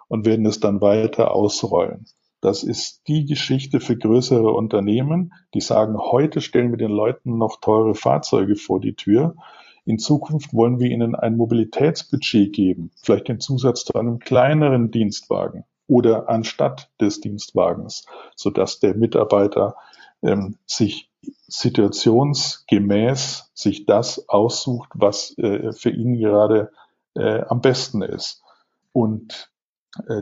[0.07, 2.05] und werden es dann weiter ausrollen.
[2.41, 7.61] Das ist die Geschichte für größere Unternehmen, die sagen, heute stellen wir den Leuten noch
[7.61, 9.35] teure Fahrzeuge vor die Tür.
[9.85, 15.65] In Zukunft wollen wir ihnen ein Mobilitätsbudget geben, vielleicht den Zusatz zu einem kleineren Dienstwagen
[15.87, 19.75] oder anstatt des Dienstwagens, sodass der Mitarbeiter
[20.23, 21.11] ähm, sich
[21.47, 26.71] situationsgemäß sich das aussucht, was äh, für ihn gerade
[27.15, 28.41] äh, am besten ist.
[28.93, 29.50] Und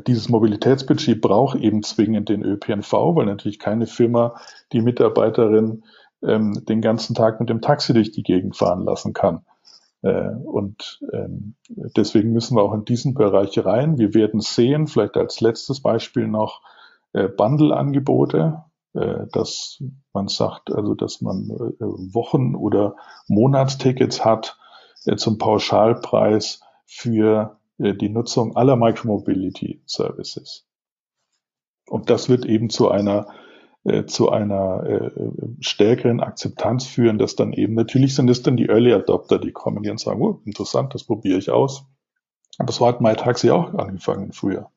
[0.07, 4.35] dieses Mobilitätsbudget braucht eben zwingend den ÖPNV, weil natürlich keine Firma
[4.71, 5.83] die Mitarbeiterin
[6.23, 9.45] ähm, den ganzen Tag mit dem Taxi durch die Gegend fahren lassen kann.
[10.01, 13.97] Äh, und ähm, deswegen müssen wir auch in diesen Bereich rein.
[13.97, 16.61] Wir werden sehen, vielleicht als letztes Beispiel noch
[17.13, 22.95] äh, Bundle-Angebote, äh, dass man sagt, also dass man äh, Wochen- oder
[23.27, 24.57] Monatstickets hat
[25.05, 30.67] äh, zum Pauschalpreis für äh, die Nutzung aller Micromobility Services.
[31.87, 33.27] Und das wird eben zu einer
[33.85, 35.11] äh, zu einer äh,
[35.61, 39.83] stärkeren Akzeptanz führen, dass dann eben, natürlich sind es dann die Early Adopter, die kommen
[39.83, 41.85] die und sagen, oh, interessant, das probiere ich aus.
[42.57, 44.69] Aber so hat MyTaxi auch angefangen früher.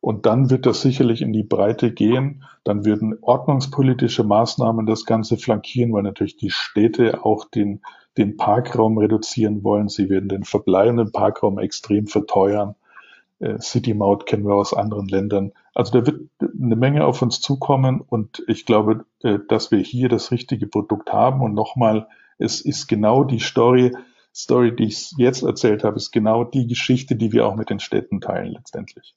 [0.00, 2.44] Und dann wird das sicherlich in die Breite gehen.
[2.64, 7.80] Dann würden ordnungspolitische Maßnahmen das Ganze flankieren, weil natürlich die Städte auch den
[8.16, 9.88] den Parkraum reduzieren wollen.
[9.88, 12.74] Sie werden den verbleibenden Parkraum extrem verteuern.
[13.40, 15.52] Äh, City Maut kennen wir aus anderen Ländern.
[15.74, 20.08] Also da wird eine Menge auf uns zukommen und ich glaube, äh, dass wir hier
[20.08, 21.40] das richtige Produkt haben.
[21.40, 22.06] Und nochmal,
[22.38, 23.92] es ist genau die Story,
[24.34, 27.80] Story, die ich jetzt erzählt habe, ist genau die Geschichte, die wir auch mit den
[27.80, 29.14] Städten teilen letztendlich.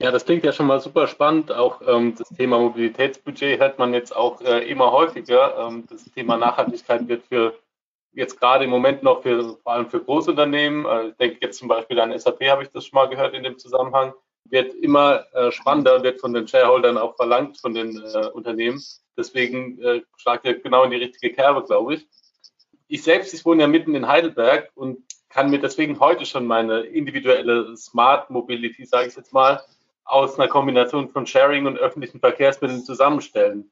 [0.00, 1.52] Ja, das klingt ja schon mal super spannend.
[1.52, 5.68] Auch ähm, das Thema Mobilitätsbudget hört man jetzt auch äh, immer häufiger.
[5.68, 7.52] Ähm, das Thema Nachhaltigkeit wird für
[8.12, 11.68] jetzt gerade im Moment noch für, vor allem für Großunternehmen, äh, ich denke jetzt zum
[11.68, 14.12] Beispiel an SAP, habe ich das schon mal gehört in dem Zusammenhang,
[14.44, 18.82] wird immer äh, spannender, wird von den Shareholdern auch verlangt von den äh, Unternehmen.
[19.16, 19.78] Deswegen
[20.16, 22.08] schlagt ihr genau in die richtige Kerbe, glaube ich.
[22.88, 26.80] Ich selbst, ich wohne ja mitten in Heidelberg und kann mir deswegen heute schon meine
[26.80, 29.60] individuelle Smart Mobility, sage ich jetzt mal,
[30.04, 33.70] aus einer Kombination von Sharing und öffentlichen Verkehrsmitteln zusammenstellen.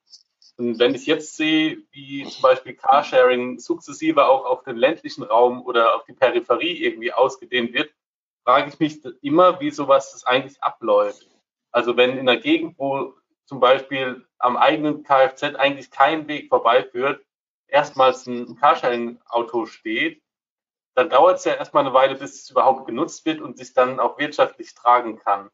[0.58, 5.64] Und wenn ich jetzt sehe, wie zum Beispiel Carsharing sukzessive auch auf den ländlichen Raum
[5.64, 7.92] oder auf die Peripherie irgendwie ausgedehnt wird,
[8.44, 11.28] frage ich mich immer, wie sowas das eigentlich abläuft.
[11.70, 17.24] Also wenn in einer Gegend, wo zum Beispiel am eigenen Kfz eigentlich kein Weg vorbeiführt,
[17.68, 20.22] erstmals ein Carsharing-Auto steht,
[20.94, 24.00] dann dauert es ja erstmal eine Weile, bis es überhaupt genutzt wird und sich dann
[24.00, 25.50] auch wirtschaftlich tragen kann.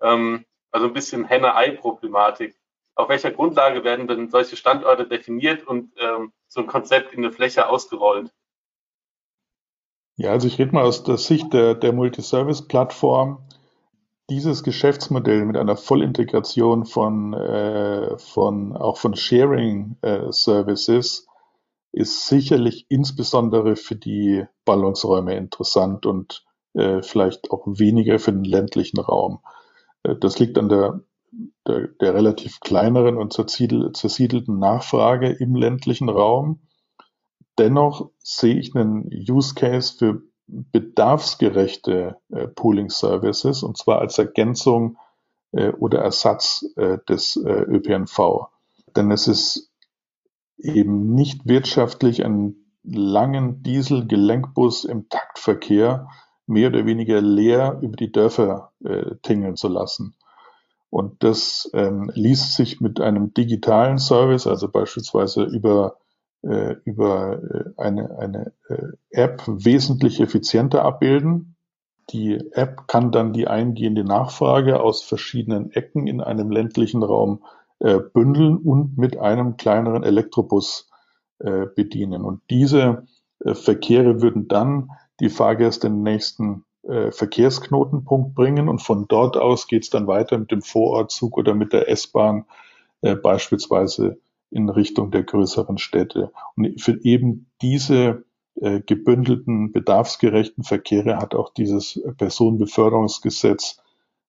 [0.00, 2.56] Ähm, also ein bisschen Henne-Ei-Problematik
[2.94, 7.32] auf welcher Grundlage werden denn solche Standorte definiert und ähm, so ein Konzept in eine
[7.32, 8.30] Fläche ausgerollt?
[10.16, 13.48] Ja, also ich rede mal aus der Sicht der, der Multiservice-Plattform.
[14.30, 23.76] Dieses Geschäftsmodell mit einer Vollintegration von, äh, von auch von Sharing-Services äh, ist sicherlich insbesondere
[23.76, 29.40] für die Ballungsräume interessant und äh, vielleicht auch weniger für den ländlichen Raum.
[30.04, 31.00] Äh, das liegt an der
[31.66, 36.60] der, der relativ kleineren und zersiedelten Nachfrage im ländlichen Raum.
[37.58, 44.98] Dennoch sehe ich einen Use Case für bedarfsgerechte äh, Pooling Services und zwar als Ergänzung
[45.52, 48.48] äh, oder Ersatz äh, des äh, ÖPNV.
[48.96, 49.72] Denn es ist
[50.58, 56.08] eben nicht wirtschaftlich, einen langen Diesel-Gelenkbus im Taktverkehr
[56.46, 60.14] mehr oder weniger leer über die Dörfer äh, tingeln zu lassen.
[60.94, 65.96] Und das ähm, ließ sich mit einem digitalen Service, also beispielsweise über,
[66.42, 71.56] äh, über äh, eine, eine äh, App wesentlich effizienter abbilden.
[72.10, 77.44] Die App kann dann die eingehende Nachfrage aus verschiedenen Ecken in einem ländlichen Raum
[77.80, 80.88] äh, bündeln und mit einem kleineren Elektrobus
[81.40, 82.22] äh, bedienen.
[82.22, 83.08] Und diese
[83.40, 89.36] äh, Verkehre würden dann die Fahrgäste in den nächsten äh, Verkehrsknotenpunkt bringen und von dort
[89.36, 92.44] aus geht es dann weiter mit dem Vorortzug oder mit der S-Bahn
[93.02, 94.18] äh, beispielsweise
[94.50, 96.30] in Richtung der größeren Städte.
[96.56, 98.24] Und für eben diese
[98.60, 103.82] äh, gebündelten, bedarfsgerechten Verkehre hat auch dieses Personenbeförderungsgesetz,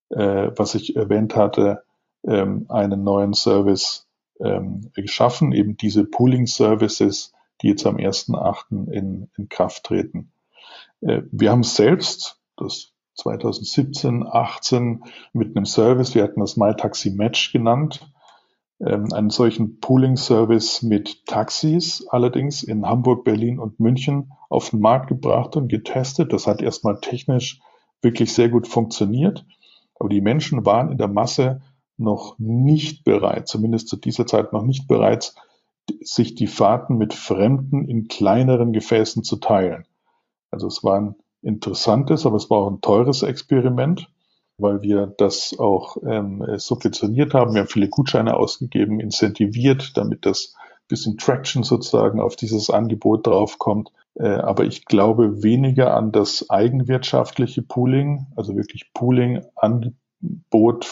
[0.10, 1.84] äh, was ich erwähnt hatte,
[2.26, 4.08] ähm, einen neuen Service
[4.40, 8.92] ähm, geschaffen, eben diese Pooling-Services, die jetzt am 1.8.
[8.92, 10.32] In, in Kraft treten.
[11.02, 17.52] Äh, wir haben selbst das 2017, 18 mit einem Service, wir hatten das MyTaxi Match
[17.54, 18.12] genannt,
[18.80, 25.08] ähm, einen solchen Pooling-Service mit Taxis allerdings in Hamburg, Berlin und München auf den Markt
[25.08, 26.34] gebracht und getestet.
[26.34, 27.62] Das hat erstmal technisch
[28.02, 29.46] wirklich sehr gut funktioniert.
[29.98, 31.62] Aber die Menschen waren in der Masse
[31.98, 35.34] noch nicht bereit, zumindest zu dieser Zeit noch nicht bereit,
[36.02, 39.86] sich die Fahrten mit Fremden in kleineren Gefäßen zu teilen.
[40.52, 41.16] Also es war ein
[41.46, 44.10] interessantes, aber es war auch ein teures Experiment
[44.58, 47.54] weil wir das auch ähm, subventioniert haben.
[47.54, 50.56] Wir haben viele Gutscheine ausgegeben, incentiviert, damit das
[50.88, 53.92] bisschen Traction sozusagen auf dieses Angebot draufkommt.
[54.16, 60.88] Äh, aber ich glaube weniger an das eigenwirtschaftliche Pooling, also wirklich Pooling-Angebot, äh,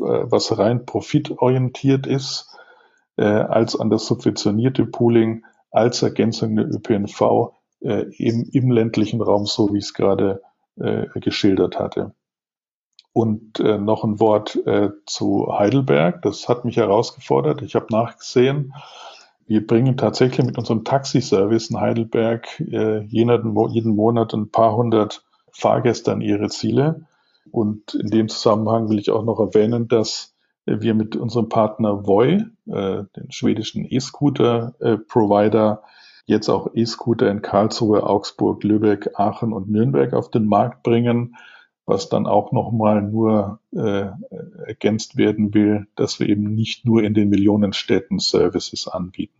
[0.00, 2.54] was rein profitorientiert ist,
[3.16, 9.46] äh, als an das subventionierte Pooling als Ergänzung der ÖPNV äh, im, im ländlichen Raum,
[9.46, 10.42] so wie ich es gerade
[10.76, 12.14] äh, geschildert hatte.
[13.12, 16.22] Und äh, noch ein Wort äh, zu Heidelberg.
[16.22, 17.62] Das hat mich herausgefordert.
[17.62, 18.74] Ich habe nachgesehen,
[19.46, 25.24] wir bringen tatsächlich mit unserem Taxiservice in Heidelberg äh, jeden, jeden Monat ein paar hundert
[25.50, 27.06] Fahrgäste an ihre Ziele.
[27.50, 30.34] Und in dem Zusammenhang will ich auch noch erwähnen, dass
[30.66, 35.82] wir mit unserem Partner Voi, äh, den schwedischen E-Scooter-Provider,
[36.28, 41.36] jetzt auch E-Scooter in Karlsruhe, Augsburg, Lübeck, Aachen und Nürnberg auf den Markt bringen
[41.88, 44.06] was dann auch nochmal nur äh,
[44.66, 49.34] ergänzt werden will, dass wir eben nicht nur in den Millionenstädten Services anbieten.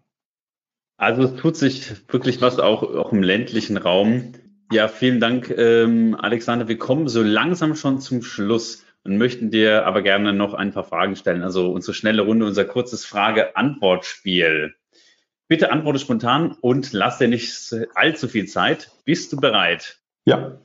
[0.97, 4.33] Also es tut sich wirklich was auch, auch im ländlichen Raum.
[4.73, 6.69] Ja, vielen Dank, ähm, Alexander.
[6.69, 10.85] Wir kommen so langsam schon zum Schluss und möchten dir aber gerne noch ein paar
[10.85, 11.43] Fragen stellen.
[11.43, 14.75] Also unsere schnelle Runde, unser kurzes Frage-Antwort-Spiel.
[15.49, 18.91] Bitte antworte spontan und lass dir nicht allzu viel Zeit.
[19.05, 19.99] Bist du bereit?
[20.27, 20.59] Ja.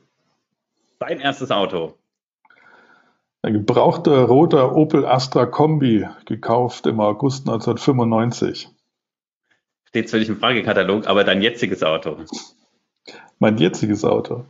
[0.98, 1.98] Dein erstes Auto?
[3.40, 8.68] Ein gebrauchter roter Opel Astra Kombi, gekauft im August 1995.
[9.88, 12.18] Steht zwar nicht im Fragekatalog, aber dein jetziges Auto?
[13.38, 14.44] Mein jetziges Auto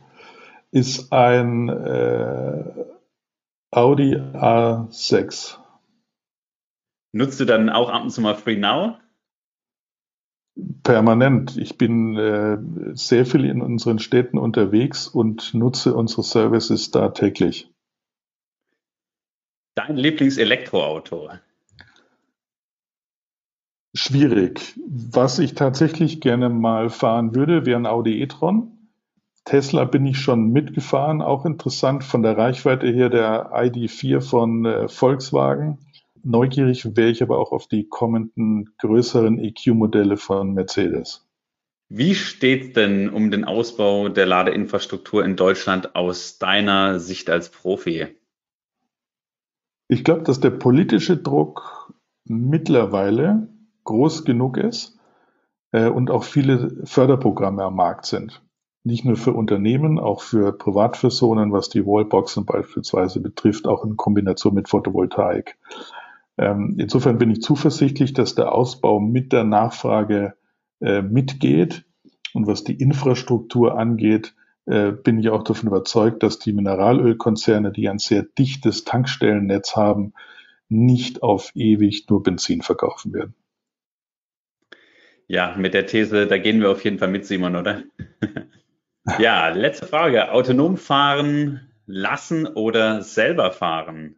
[0.71, 2.63] ist ein äh,
[3.71, 5.57] Audi A6.
[7.13, 8.97] Nutzt du dann auch ab und zu mal Free Now?
[10.83, 11.57] Permanent.
[11.57, 12.57] Ich bin äh,
[12.93, 17.69] sehr viel in unseren Städten unterwegs und nutze unsere Services da täglich.
[19.75, 21.29] Dein Lieblingselektroauto?
[23.93, 24.79] Schwierig.
[24.87, 28.71] Was ich tatsächlich gerne mal fahren würde, wäre ein Audi e-tron.
[29.45, 34.87] Tesla bin ich schon mitgefahren, auch interessant von der Reichweite her der ID4 von äh,
[34.87, 35.84] Volkswagen.
[36.27, 41.23] Neugierig wäre ich aber auch auf die kommenden größeren EQ-Modelle von Mercedes.
[41.87, 48.07] Wie steht denn um den Ausbau der Ladeinfrastruktur in Deutschland aus deiner Sicht als Profi?
[49.87, 53.47] Ich glaube, dass der politische Druck mittlerweile
[53.83, 54.97] groß genug ist
[55.73, 58.41] äh, und auch viele Förderprogramme am Markt sind.
[58.83, 64.55] Nicht nur für Unternehmen, auch für Privatpersonen, was die Wallboxen beispielsweise betrifft, auch in Kombination
[64.55, 65.55] mit Photovoltaik.
[66.37, 70.35] Ähm, insofern bin ich zuversichtlich, dass der Ausbau mit der Nachfrage
[70.81, 71.85] äh, mitgeht.
[72.33, 77.87] Und was die Infrastruktur angeht, äh, bin ich auch davon überzeugt, dass die Mineralölkonzerne, die
[77.87, 80.13] ein sehr dichtes Tankstellennetz haben,
[80.67, 83.35] nicht auf ewig nur Benzin verkaufen werden.
[85.27, 87.83] Ja, mit der These, da gehen wir auf jeden Fall mit, Simon, oder?
[89.19, 90.31] ja, letzte Frage.
[90.31, 94.15] Autonom fahren lassen oder selber fahren?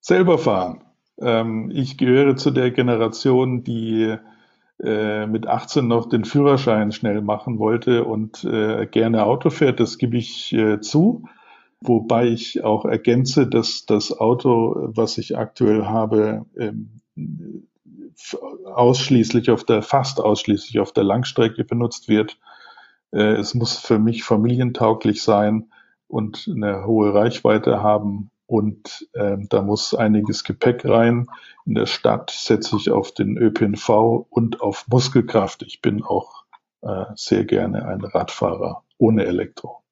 [0.00, 0.85] Selber fahren.
[1.18, 4.16] Ähm, ich gehöre zu der Generation, die
[4.82, 9.80] äh, mit 18 noch den Führerschein schnell machen wollte und äh, gerne Auto fährt.
[9.80, 11.24] Das gebe ich äh, zu.
[11.80, 17.00] Wobei ich auch ergänze, dass das Auto, was ich aktuell habe, ähm,
[18.64, 22.38] ausschließlich auf der, fast ausschließlich auf der Langstrecke benutzt wird.
[23.12, 25.70] Äh, es muss für mich familientauglich sein
[26.08, 31.28] und eine hohe Reichweite haben und äh, da muss einiges Gepäck rein.
[31.64, 33.88] In der Stadt setze ich auf den ÖPNV
[34.30, 35.62] und auf Muskelkraft.
[35.62, 36.44] Ich bin auch
[36.82, 39.82] äh, sehr gerne ein Radfahrer ohne Elektro.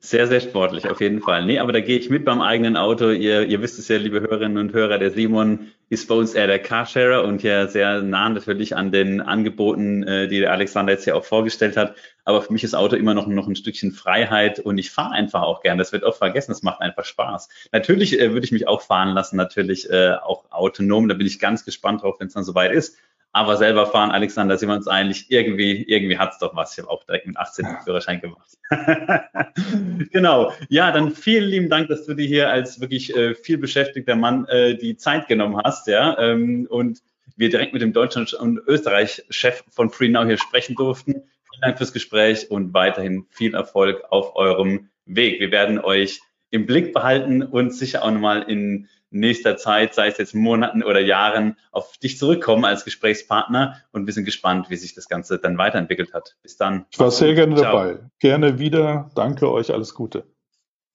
[0.00, 1.44] Sehr, sehr sportlich, auf jeden Fall.
[1.44, 3.10] Nee, aber da gehe ich mit beim eigenen Auto.
[3.10, 6.46] Ihr, ihr wisst es ja, liebe Hörerinnen und Hörer, der Simon ist bei uns eher
[6.46, 11.06] der Carsharer und ja sehr nah natürlich an den Angeboten, äh, die der Alexander jetzt
[11.06, 11.94] ja auch vorgestellt hat.
[12.24, 15.42] Aber für mich ist Auto immer noch, noch ein Stückchen Freiheit und ich fahre einfach
[15.42, 15.78] auch gern.
[15.78, 17.48] Das wird oft vergessen, es macht einfach Spaß.
[17.72, 21.08] Natürlich äh, würde ich mich auch fahren lassen, natürlich äh, auch autonom.
[21.08, 22.98] Da bin ich ganz gespannt drauf, wenn es dann soweit ist.
[23.38, 26.72] Aber selber fahren, Alexander, sind wir uns eigentlich irgendwie, irgendwie hat's doch was.
[26.72, 28.58] Ich habe auch direkt mit 18 den Führerschein gemacht.
[30.10, 30.52] genau.
[30.68, 34.44] Ja, dann vielen lieben Dank, dass du dir hier als wirklich äh, viel beschäftigter Mann
[34.46, 36.18] äh, die Zeit genommen hast, ja.
[36.18, 36.98] Ähm, und
[37.36, 41.12] wir direkt mit dem Deutschland- und Österreich-Chef von FreeNow hier sprechen durften.
[41.12, 45.38] Vielen Dank fürs Gespräch und weiterhin viel Erfolg auf eurem Weg.
[45.38, 46.18] Wir werden euch
[46.50, 51.00] im Blick behalten und sicher auch nochmal in nächster Zeit, sei es jetzt Monaten oder
[51.00, 55.58] Jahren, auf dich zurückkommen als Gesprächspartner und wir sind gespannt, wie sich das Ganze dann
[55.58, 56.36] weiterentwickelt hat.
[56.42, 56.86] Bis dann.
[56.90, 57.72] Ich war sehr gerne Ciao.
[57.72, 58.00] dabei.
[58.18, 59.10] Gerne wieder.
[59.14, 59.72] Danke euch.
[59.72, 60.26] Alles Gute.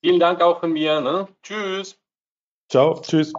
[0.02, 1.02] Vielen Dank auch von mir.
[1.02, 1.28] Ne?
[1.42, 1.98] Tschüss.
[2.70, 3.00] Ciao.
[3.02, 3.34] Tschüss.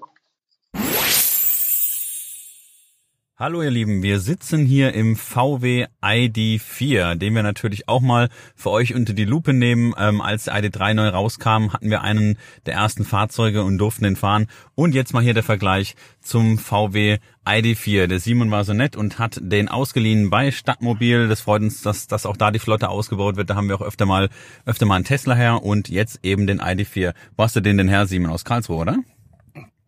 [3.36, 8.70] Hallo ihr Lieben, wir sitzen hier im VW ID4, den wir natürlich auch mal für
[8.70, 9.92] euch unter die Lupe nehmen.
[9.98, 14.14] Ähm, als der ID3 neu rauskam, hatten wir einen der ersten Fahrzeuge und durften den
[14.14, 14.46] fahren.
[14.76, 18.06] Und jetzt mal hier der Vergleich zum VW ID4.
[18.06, 21.26] Der Simon war so nett und hat den ausgeliehen bei Stadtmobil.
[21.26, 23.50] Das freut uns, dass, dass auch da die Flotte ausgebaut wird.
[23.50, 24.28] Da haben wir auch öfter mal,
[24.64, 27.14] öfter mal einen Tesla her und jetzt eben den ID4.
[27.36, 28.30] Wo hast du den denn her, Simon?
[28.30, 28.98] Aus Karlsruhe, oder?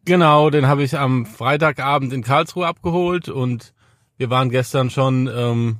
[0.06, 3.74] Genau, den habe ich am Freitagabend in Karlsruhe abgeholt und
[4.16, 5.78] wir waren gestern schon ähm,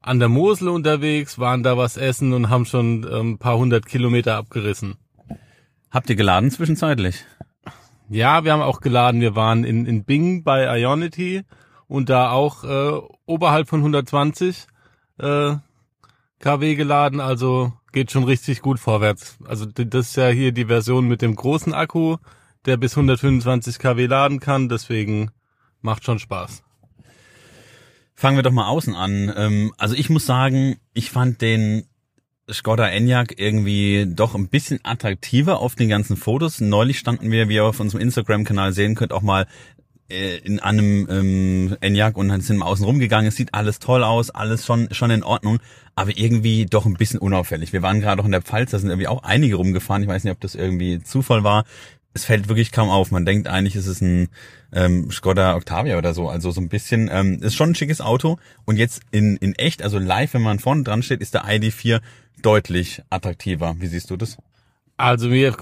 [0.00, 3.84] an der Mosel unterwegs, waren da was essen und haben schon ähm, ein paar hundert
[3.84, 4.96] Kilometer abgerissen.
[5.90, 7.26] Habt ihr geladen zwischenzeitlich?
[8.08, 9.20] Ja, wir haben auch geladen.
[9.20, 11.42] Wir waren in, in Bing bei Ionity
[11.88, 14.66] und da auch äh, oberhalb von 120
[15.18, 15.56] äh,
[16.38, 19.36] kW geladen, also geht schon richtig gut vorwärts.
[19.44, 22.16] Also das ist ja hier die Version mit dem großen Akku
[22.66, 24.68] der bis 125 kW laden kann.
[24.68, 25.30] Deswegen
[25.80, 26.62] macht schon Spaß.
[28.14, 29.32] Fangen wir doch mal außen an.
[29.36, 31.84] Ähm, also ich muss sagen, ich fand den
[32.50, 36.60] Skoda Enyaq irgendwie doch ein bisschen attraktiver auf den ganzen Fotos.
[36.60, 39.46] Neulich standen wir, wie ihr auf unserem Instagram-Kanal sehen könnt, auch mal
[40.08, 43.28] äh, in einem ähm, Enyaq und sind wir außen rumgegangen.
[43.28, 45.58] Es sieht alles toll aus, alles schon schon in Ordnung,
[45.94, 47.72] aber irgendwie doch ein bisschen unauffällig.
[47.72, 50.02] Wir waren gerade auch in der Pfalz, da sind irgendwie auch einige rumgefahren.
[50.02, 51.64] Ich weiß nicht, ob das irgendwie Zufall war
[52.14, 53.10] es fällt wirklich kaum auf.
[53.10, 54.28] Man denkt eigentlich, ist es ein
[54.72, 56.28] ähm, Skoda Octavia oder so.
[56.28, 58.38] Also so ein bisschen, ähm, ist schon ein schickes Auto.
[58.64, 62.00] Und jetzt in, in echt, also live, wenn man vorne dran steht, ist der ID4
[62.42, 63.76] deutlich attraktiver.
[63.78, 64.36] Wie siehst du das?
[64.96, 65.56] Also mir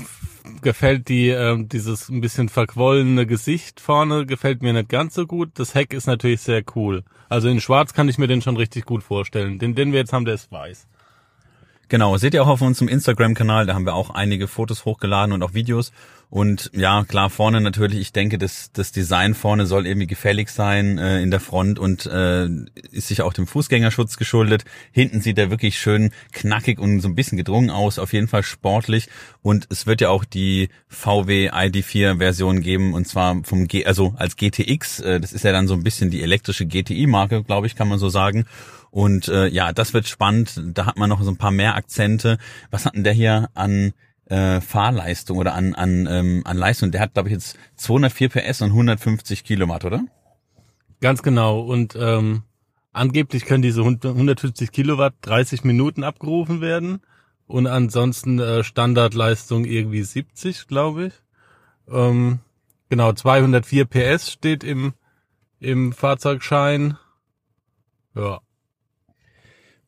[0.61, 5.51] gefällt die ähm, dieses ein bisschen verquollene Gesicht vorne gefällt mir nicht ganz so gut.
[5.55, 7.05] Das Heck ist natürlich sehr cool.
[7.29, 9.59] Also in Schwarz kann ich mir den schon richtig gut vorstellen.
[9.59, 10.87] Den, den wir jetzt haben, der ist weiß.
[11.89, 15.43] Genau, seht ihr auch auf unserem Instagram-Kanal, da haben wir auch einige Fotos hochgeladen und
[15.43, 15.91] auch Videos.
[16.31, 20.97] Und ja, klar, vorne natürlich, ich denke, das, das Design vorne soll irgendwie gefällig sein
[20.97, 22.47] äh, in der Front und äh,
[22.93, 24.65] ist sich auch dem Fußgängerschutz geschuldet.
[24.93, 28.45] Hinten sieht er wirklich schön knackig und so ein bisschen gedrungen aus, auf jeden Fall
[28.45, 29.09] sportlich.
[29.43, 34.37] Und es wird ja auch die VW ID4-Version geben, und zwar vom G, also als
[34.37, 35.01] GTX.
[35.01, 37.99] Äh, das ist ja dann so ein bisschen die elektrische GTI-Marke, glaube ich, kann man
[37.99, 38.45] so sagen.
[38.93, 40.63] Und äh, ja, das wird spannend.
[40.75, 42.39] Da hat man noch so ein paar mehr Akzente.
[42.71, 43.95] Was hat denn der hier an
[44.31, 46.91] äh, Fahrleistung oder an, an, ähm, an Leistung.
[46.93, 50.05] Der hat, glaube ich, jetzt 204 PS und 150 Kilowatt, oder?
[51.01, 51.61] Ganz genau.
[51.61, 52.45] Und ähm,
[52.93, 57.01] angeblich können diese 150 Kilowatt 30 Minuten abgerufen werden.
[57.47, 61.15] Und ansonsten äh, Standardleistung irgendwie 70, glaube ich.
[61.89, 62.39] Ähm,
[62.89, 64.95] genau, 204 PS steht im,
[65.59, 66.97] im Fahrzeugschein.
[68.15, 68.41] Ja.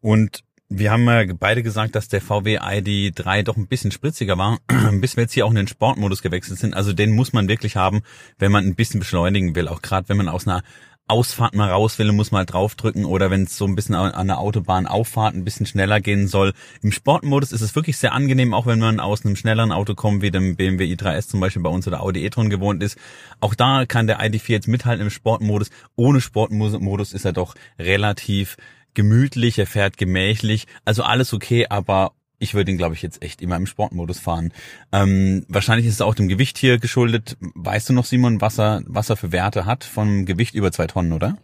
[0.01, 0.43] Und
[0.79, 4.59] wir haben ja beide gesagt, dass der VW ID3 doch ein bisschen spritziger war,
[4.93, 6.75] bis wir jetzt hier auch in den Sportmodus gewechselt sind.
[6.75, 8.03] Also den muss man wirklich haben,
[8.39, 9.69] wenn man ein bisschen beschleunigen will.
[9.69, 10.63] Auch gerade wenn man aus einer
[11.09, 14.27] Ausfahrt mal raus will, muss man halt draufdrücken oder wenn es so ein bisschen an
[14.29, 16.55] der Autobahn Auffahrt ein bisschen schneller gehen soll.
[16.81, 20.23] Im Sportmodus ist es wirklich sehr angenehm, auch wenn man aus einem schnelleren Auto kommt,
[20.23, 22.97] wie dem BMW i3S zum Beispiel bei uns oder Audi e-tron gewohnt ist.
[23.41, 25.71] Auch da kann der ID4 jetzt mithalten im Sportmodus.
[25.97, 28.57] Ohne Sportmodus ist er doch relativ
[28.95, 33.41] gemütlich, er fährt gemächlich, also alles okay, aber ich würde ihn, glaube ich, jetzt echt
[33.41, 34.53] immer im Sportmodus fahren.
[34.91, 37.37] Ähm, wahrscheinlich ist es auch dem Gewicht hier geschuldet.
[37.41, 40.89] Weißt du noch, Simon, was er, was er für Werte hat vom Gewicht über zwei
[40.89, 41.37] Tonnen, oder?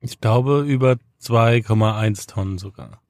[0.00, 3.00] Ich glaube über 2,1 Tonnen sogar.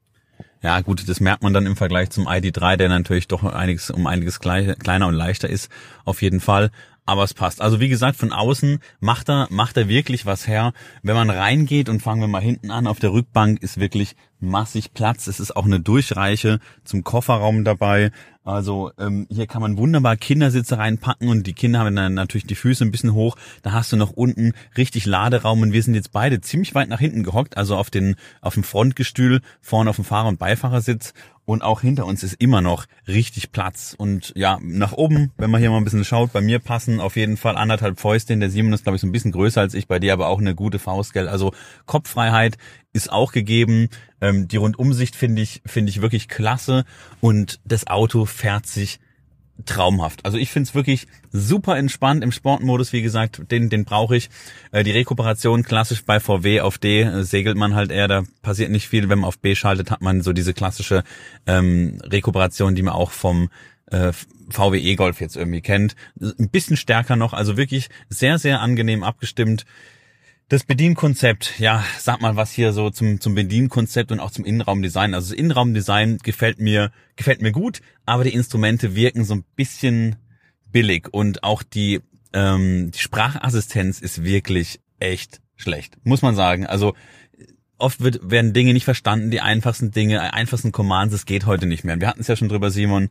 [0.62, 4.06] Ja, gut, das merkt man dann im Vergleich zum ID3, der natürlich doch einiges, um
[4.06, 5.70] einiges kleiner und leichter ist,
[6.04, 6.70] auf jeden Fall
[7.09, 7.62] aber es passt.
[7.62, 10.74] Also wie gesagt, von außen macht er, macht er wirklich was her.
[11.02, 14.95] Wenn man reingeht und fangen wir mal hinten an, auf der Rückbank ist wirklich massig
[14.95, 15.26] Platz.
[15.26, 18.11] Es ist auch eine Durchreiche zum Kofferraum dabei.
[18.45, 22.55] Also ähm, hier kann man wunderbar Kindersitze reinpacken und die Kinder haben dann natürlich die
[22.55, 23.36] Füße ein bisschen hoch.
[23.62, 27.01] Da hast du noch unten richtig Laderaum und wir sind jetzt beide ziemlich weit nach
[27.01, 31.12] hinten gehockt, also auf den auf dem Frontgestühl vorne auf dem Fahrer- und Beifahrersitz
[31.49, 33.95] und auch hinter uns ist immer noch richtig Platz.
[33.97, 37.16] Und ja, nach oben, wenn man hier mal ein bisschen schaut, bei mir passen auf
[37.16, 38.36] jeden Fall anderthalb Fäuste.
[38.36, 40.41] Der Simon ist, glaube ich, so ein bisschen größer als ich, bei dir aber auch
[40.41, 41.26] eine gute Faust, gell?
[41.26, 41.55] Also
[41.86, 42.59] Kopffreiheit
[42.99, 43.88] ist auch gegeben.
[44.20, 46.84] Ähm, die Rundumsicht finde ich, finde ich wirklich klasse.
[47.20, 49.01] Und das Auto fährt sich
[49.66, 50.24] traumhaft.
[50.24, 54.30] Also ich finde es wirklich super entspannt im Sportmodus, wie gesagt, den, den brauche ich.
[54.70, 58.70] Äh, die Rekuperation klassisch bei VW auf D äh, segelt man halt eher, da passiert
[58.70, 59.09] nicht viel.
[59.09, 61.03] Wenn man auf B schaltet, hat man so diese klassische
[61.46, 63.49] ähm, Rekuperation, die man auch vom
[63.90, 64.12] äh,
[64.51, 65.96] VW E-Golf jetzt irgendwie kennt.
[66.20, 69.64] Ein bisschen stärker noch, also wirklich sehr, sehr angenehm abgestimmt.
[70.51, 75.12] Das Bedienkonzept, ja, sag mal was hier so zum, zum Bedienkonzept und auch zum Innenraumdesign.
[75.12, 80.16] Also das Innenraumdesign gefällt mir, gefällt mir gut, aber die Instrumente wirken so ein bisschen
[80.72, 82.01] billig und auch die,
[82.32, 86.66] ähm, die Sprachassistenz ist wirklich echt schlecht, muss man sagen.
[86.66, 86.94] Also
[87.76, 91.84] oft wird, werden Dinge nicht verstanden, die einfachsten Dinge, einfachsten Commands, es geht heute nicht
[91.84, 92.01] mehr.
[92.01, 93.11] Wir hatten es ja schon drüber, Simon.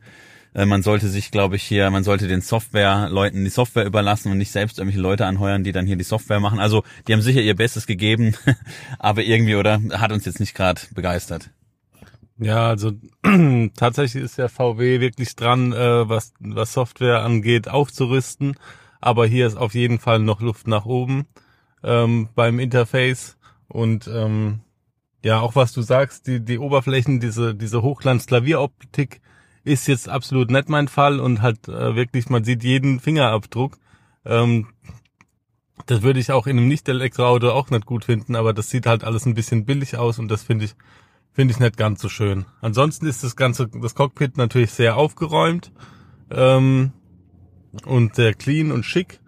[0.54, 4.38] Äh, man sollte sich, glaube ich, hier, man sollte den Software-Leuten die Software überlassen und
[4.38, 6.58] nicht selbst irgendwelche Leute anheuern, die dann hier die Software machen.
[6.58, 8.34] Also die haben sicher ihr Bestes gegeben,
[8.98, 9.80] aber irgendwie, oder?
[9.92, 11.50] Hat uns jetzt nicht gerade begeistert.
[12.38, 12.92] Ja, also
[13.76, 18.54] tatsächlich ist der VW wirklich dran, äh, was, was Software angeht, aufzurüsten.
[19.00, 21.26] Aber hier ist auf jeden Fall noch Luft nach oben
[21.82, 23.36] ähm, beim Interface.
[23.68, 24.60] Und ähm,
[25.24, 29.20] ja, auch was du sagst, die, die Oberflächen, diese, diese Hochglanz-Klavieroptik
[29.68, 33.78] ist jetzt absolut nicht mein Fall und halt äh, wirklich, man sieht jeden Fingerabdruck.
[34.24, 34.68] Ähm,
[35.86, 39.04] das würde ich auch in einem Nicht-Elektroauto auch nicht gut finden, aber das sieht halt
[39.04, 40.74] alles ein bisschen billig aus und das finde ich,
[41.32, 42.46] finde ich nicht ganz so schön.
[42.60, 45.70] Ansonsten ist das ganze, das Cockpit natürlich sehr aufgeräumt
[46.30, 46.92] ähm,
[47.84, 49.20] und sehr clean und schick.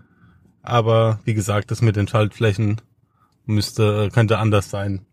[0.63, 2.81] Aber wie gesagt, das mit den Schaltflächen
[3.47, 5.07] müsste, äh, könnte anders sein.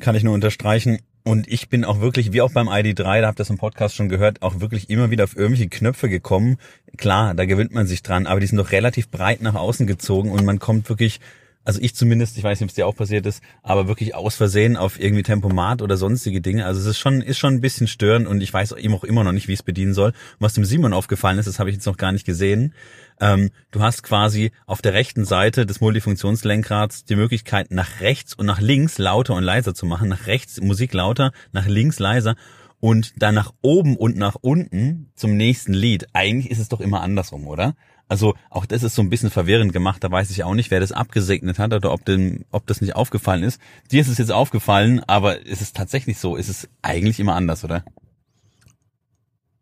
[0.00, 0.98] Kann ich nur unterstreichen.
[1.26, 3.94] Und ich bin auch wirklich, wie auch beim ID3, da habt ihr das im Podcast
[3.94, 6.58] schon gehört, auch wirklich immer wieder auf irgendwelche Knöpfe gekommen.
[6.98, 10.30] Klar, da gewöhnt man sich dran, aber die sind doch relativ breit nach außen gezogen
[10.30, 11.20] und man kommt wirklich,
[11.64, 14.36] also ich zumindest, ich weiß nicht, ob es dir auch passiert ist, aber wirklich aus
[14.36, 16.66] Versehen auf irgendwie Tempomat oder sonstige Dinge.
[16.66, 19.24] Also es ist schon, ist schon ein bisschen störend und ich weiß eben auch immer
[19.24, 20.10] noch nicht, wie ich es bedienen soll.
[20.10, 22.74] Und was dem Simon aufgefallen ist, das habe ich jetzt noch gar nicht gesehen.
[23.20, 28.46] Ähm, du hast quasi auf der rechten Seite des Multifunktionslenkrads die Möglichkeit, nach rechts und
[28.46, 30.08] nach links lauter und leiser zu machen.
[30.08, 32.36] Nach rechts Musik lauter, nach links leiser
[32.80, 36.08] und dann nach oben und nach unten zum nächsten Lied.
[36.12, 37.74] Eigentlich ist es doch immer andersrum, oder?
[38.08, 40.04] Also auch das ist so ein bisschen verwirrend gemacht.
[40.04, 42.96] Da weiß ich auch nicht, wer das abgesegnet hat oder ob, denn, ob das nicht
[42.96, 43.60] aufgefallen ist.
[43.90, 46.36] Dir ist es jetzt aufgefallen, aber ist es tatsächlich so?
[46.36, 47.84] Ist es eigentlich immer anders, oder?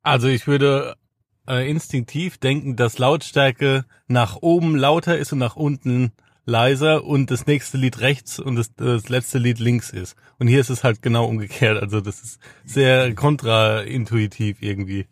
[0.02, 0.96] Also ich würde
[1.48, 6.12] äh, instinktiv denken, dass Lautstärke nach oben lauter ist und nach unten
[6.44, 10.16] leiser und das nächste Lied rechts und das, das letzte Lied links ist.
[10.38, 11.80] Und hier ist es halt genau umgekehrt.
[11.80, 15.06] Also das ist sehr kontraintuitiv irgendwie.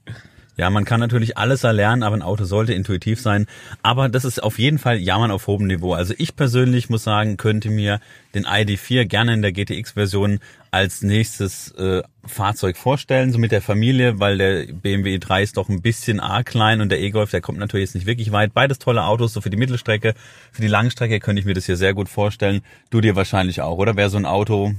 [0.61, 3.47] Ja, man kann natürlich alles erlernen, aber ein Auto sollte intuitiv sein.
[3.83, 5.95] Aber das ist auf jeden Fall Jammern auf hohem Niveau.
[5.95, 7.99] Also ich persönlich muss sagen, könnte mir
[8.35, 10.39] den ID4 gerne in der GTX-Version
[10.71, 15.71] als nächstes äh, Fahrzeug vorstellen, so mit der Familie, weil der BMW i3 ist doch
[15.71, 18.53] ein bisschen arg klein und der E-Golf, der kommt natürlich jetzt nicht wirklich weit.
[18.53, 20.13] Beides tolle Autos, so für die Mittelstrecke.
[20.53, 22.61] Für die Langstrecke könnte ich mir das hier sehr gut vorstellen.
[22.91, 23.97] Du dir wahrscheinlich auch, oder?
[23.97, 24.75] Wäre so ein Auto,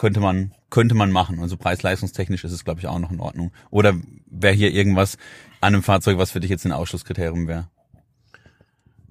[0.00, 1.40] könnte man könnte man machen.
[1.40, 3.52] Also preis-leistungstechnisch ist es, glaube ich, auch noch in Ordnung.
[3.70, 3.94] Oder
[4.30, 5.18] wäre hier irgendwas
[5.60, 7.68] an einem Fahrzeug, was für dich jetzt ein Ausschlusskriterium wäre?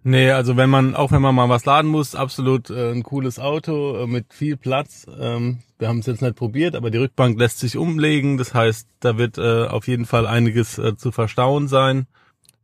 [0.01, 3.37] Nee, also wenn man, auch wenn man mal was laden muss, absolut äh, ein cooles
[3.37, 5.05] Auto äh, mit viel Platz.
[5.19, 8.37] Ähm, wir haben es jetzt nicht probiert, aber die Rückbank lässt sich umlegen.
[8.37, 12.07] Das heißt, da wird äh, auf jeden Fall einiges äh, zu verstauen sein.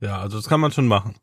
[0.02, 1.16] Ja, also das kann man schon machen.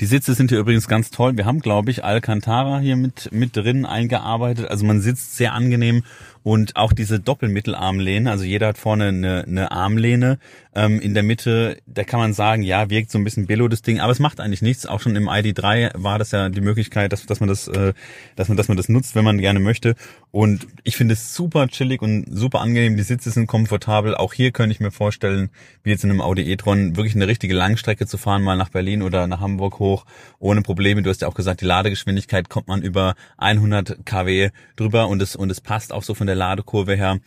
[0.00, 1.36] Die Sitze sind hier übrigens ganz toll.
[1.36, 4.68] Wir haben, glaube ich, Alcantara hier mit, mit drin eingearbeitet.
[4.68, 6.02] Also man sitzt sehr angenehm
[6.44, 10.38] und auch diese Doppelmittelarmlehne, also jeder hat vorne eine, eine Armlehne
[10.74, 13.80] ähm, in der Mitte, da kann man sagen, ja, wirkt so ein bisschen billo das
[13.80, 14.86] Ding, aber es macht eigentlich nichts.
[14.86, 17.94] Auch schon im ID3 war das ja die Möglichkeit, dass, dass man das, äh,
[18.36, 19.94] dass man, dass man das nutzt, wenn man gerne möchte.
[20.32, 22.96] Und ich finde es super chillig und super angenehm.
[22.96, 24.14] Die Sitze sind komfortabel.
[24.14, 25.48] Auch hier könnte ich mir vorstellen,
[25.82, 29.02] wie jetzt in einem Audi e-tron, wirklich eine richtige Langstrecke zu fahren, mal nach Berlin
[29.02, 30.04] oder nach Hamburg hoch,
[30.40, 31.02] ohne Probleme.
[31.02, 35.36] Du hast ja auch gesagt, die Ladegeschwindigkeit kommt man über 100 kW drüber und es,
[35.36, 37.20] und es passt auch so von der der Ladekurve her.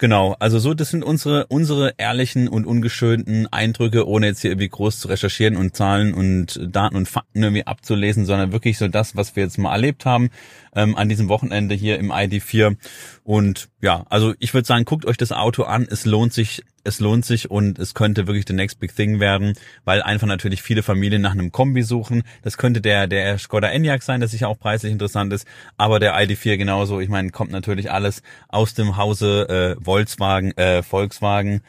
[0.00, 4.68] Genau, also so, das sind unsere, unsere ehrlichen und ungeschönten Eindrücke, ohne jetzt hier irgendwie
[4.68, 9.16] groß zu recherchieren und Zahlen und Daten und Fakten irgendwie abzulesen, sondern wirklich so das,
[9.16, 10.30] was wir jetzt mal erlebt haben
[10.76, 12.76] ähm, an diesem Wochenende hier im ID4.
[13.24, 15.88] Und ja, also ich würde sagen, guckt euch das Auto an.
[15.90, 19.54] Es lohnt sich es lohnt sich und es könnte wirklich the next big thing werden,
[19.84, 22.22] weil einfach natürlich viele Familien nach einem Kombi suchen.
[22.42, 26.16] Das könnte der, der Skoda Enyaq sein, der sicher auch preislich interessant ist, aber der
[26.18, 27.00] ID4 genauso.
[27.00, 31.62] Ich meine, kommt natürlich alles aus dem Hause äh, Volkswagen, äh, Volkswagen,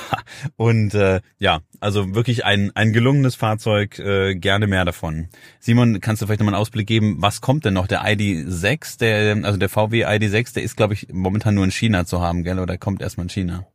[0.56, 5.28] und äh, ja, also wirklich ein, ein gelungenes Fahrzeug, äh, gerne mehr davon.
[5.60, 7.86] Simon, kannst du vielleicht nochmal einen Ausblick geben, was kommt denn noch?
[7.86, 12.06] Der ID6, der, also der VW ID6, der ist, glaube ich, momentan nur in China
[12.06, 12.58] zu haben, gell?
[12.58, 13.66] Oder kommt erstmal in China?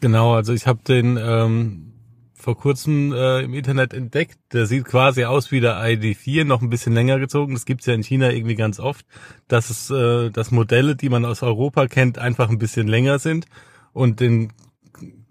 [0.00, 1.92] Genau, also ich habe den ähm,
[2.34, 4.38] vor kurzem äh, im Internet entdeckt.
[4.52, 7.52] Der sieht quasi aus wie der ID4, noch ein bisschen länger gezogen.
[7.52, 9.04] Das gibt's ja in China irgendwie ganz oft,
[9.46, 13.46] dass es, äh, dass Modelle, die man aus Europa kennt, einfach ein bisschen länger sind
[13.92, 14.52] und den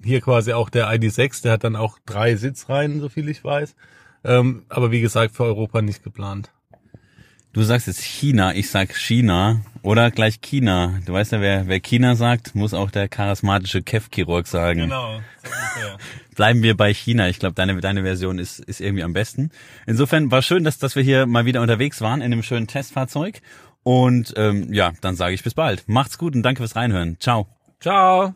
[0.04, 3.76] hier quasi auch der ID6, der hat dann auch drei Sitzreihen, so viel ich weiß.
[4.24, 6.52] Ähm, aber wie gesagt, für Europa nicht geplant.
[7.52, 11.00] Du sagst jetzt China, ich sag China oder gleich China.
[11.06, 14.82] Du weißt ja, wer, wer China sagt, muss auch der charismatische Kev-Chirurg sagen.
[14.82, 15.20] Genau.
[16.36, 17.28] Bleiben wir bei China.
[17.28, 19.50] Ich glaube, deine, deine Version ist, ist irgendwie am besten.
[19.88, 23.42] Insofern war schön, dass, dass wir hier mal wieder unterwegs waren in einem schönen Testfahrzeug.
[23.82, 25.84] Und ähm, ja, dann sage ich bis bald.
[25.88, 27.18] Macht's gut und danke fürs Reinhören.
[27.20, 27.48] Ciao.
[27.80, 28.36] Ciao.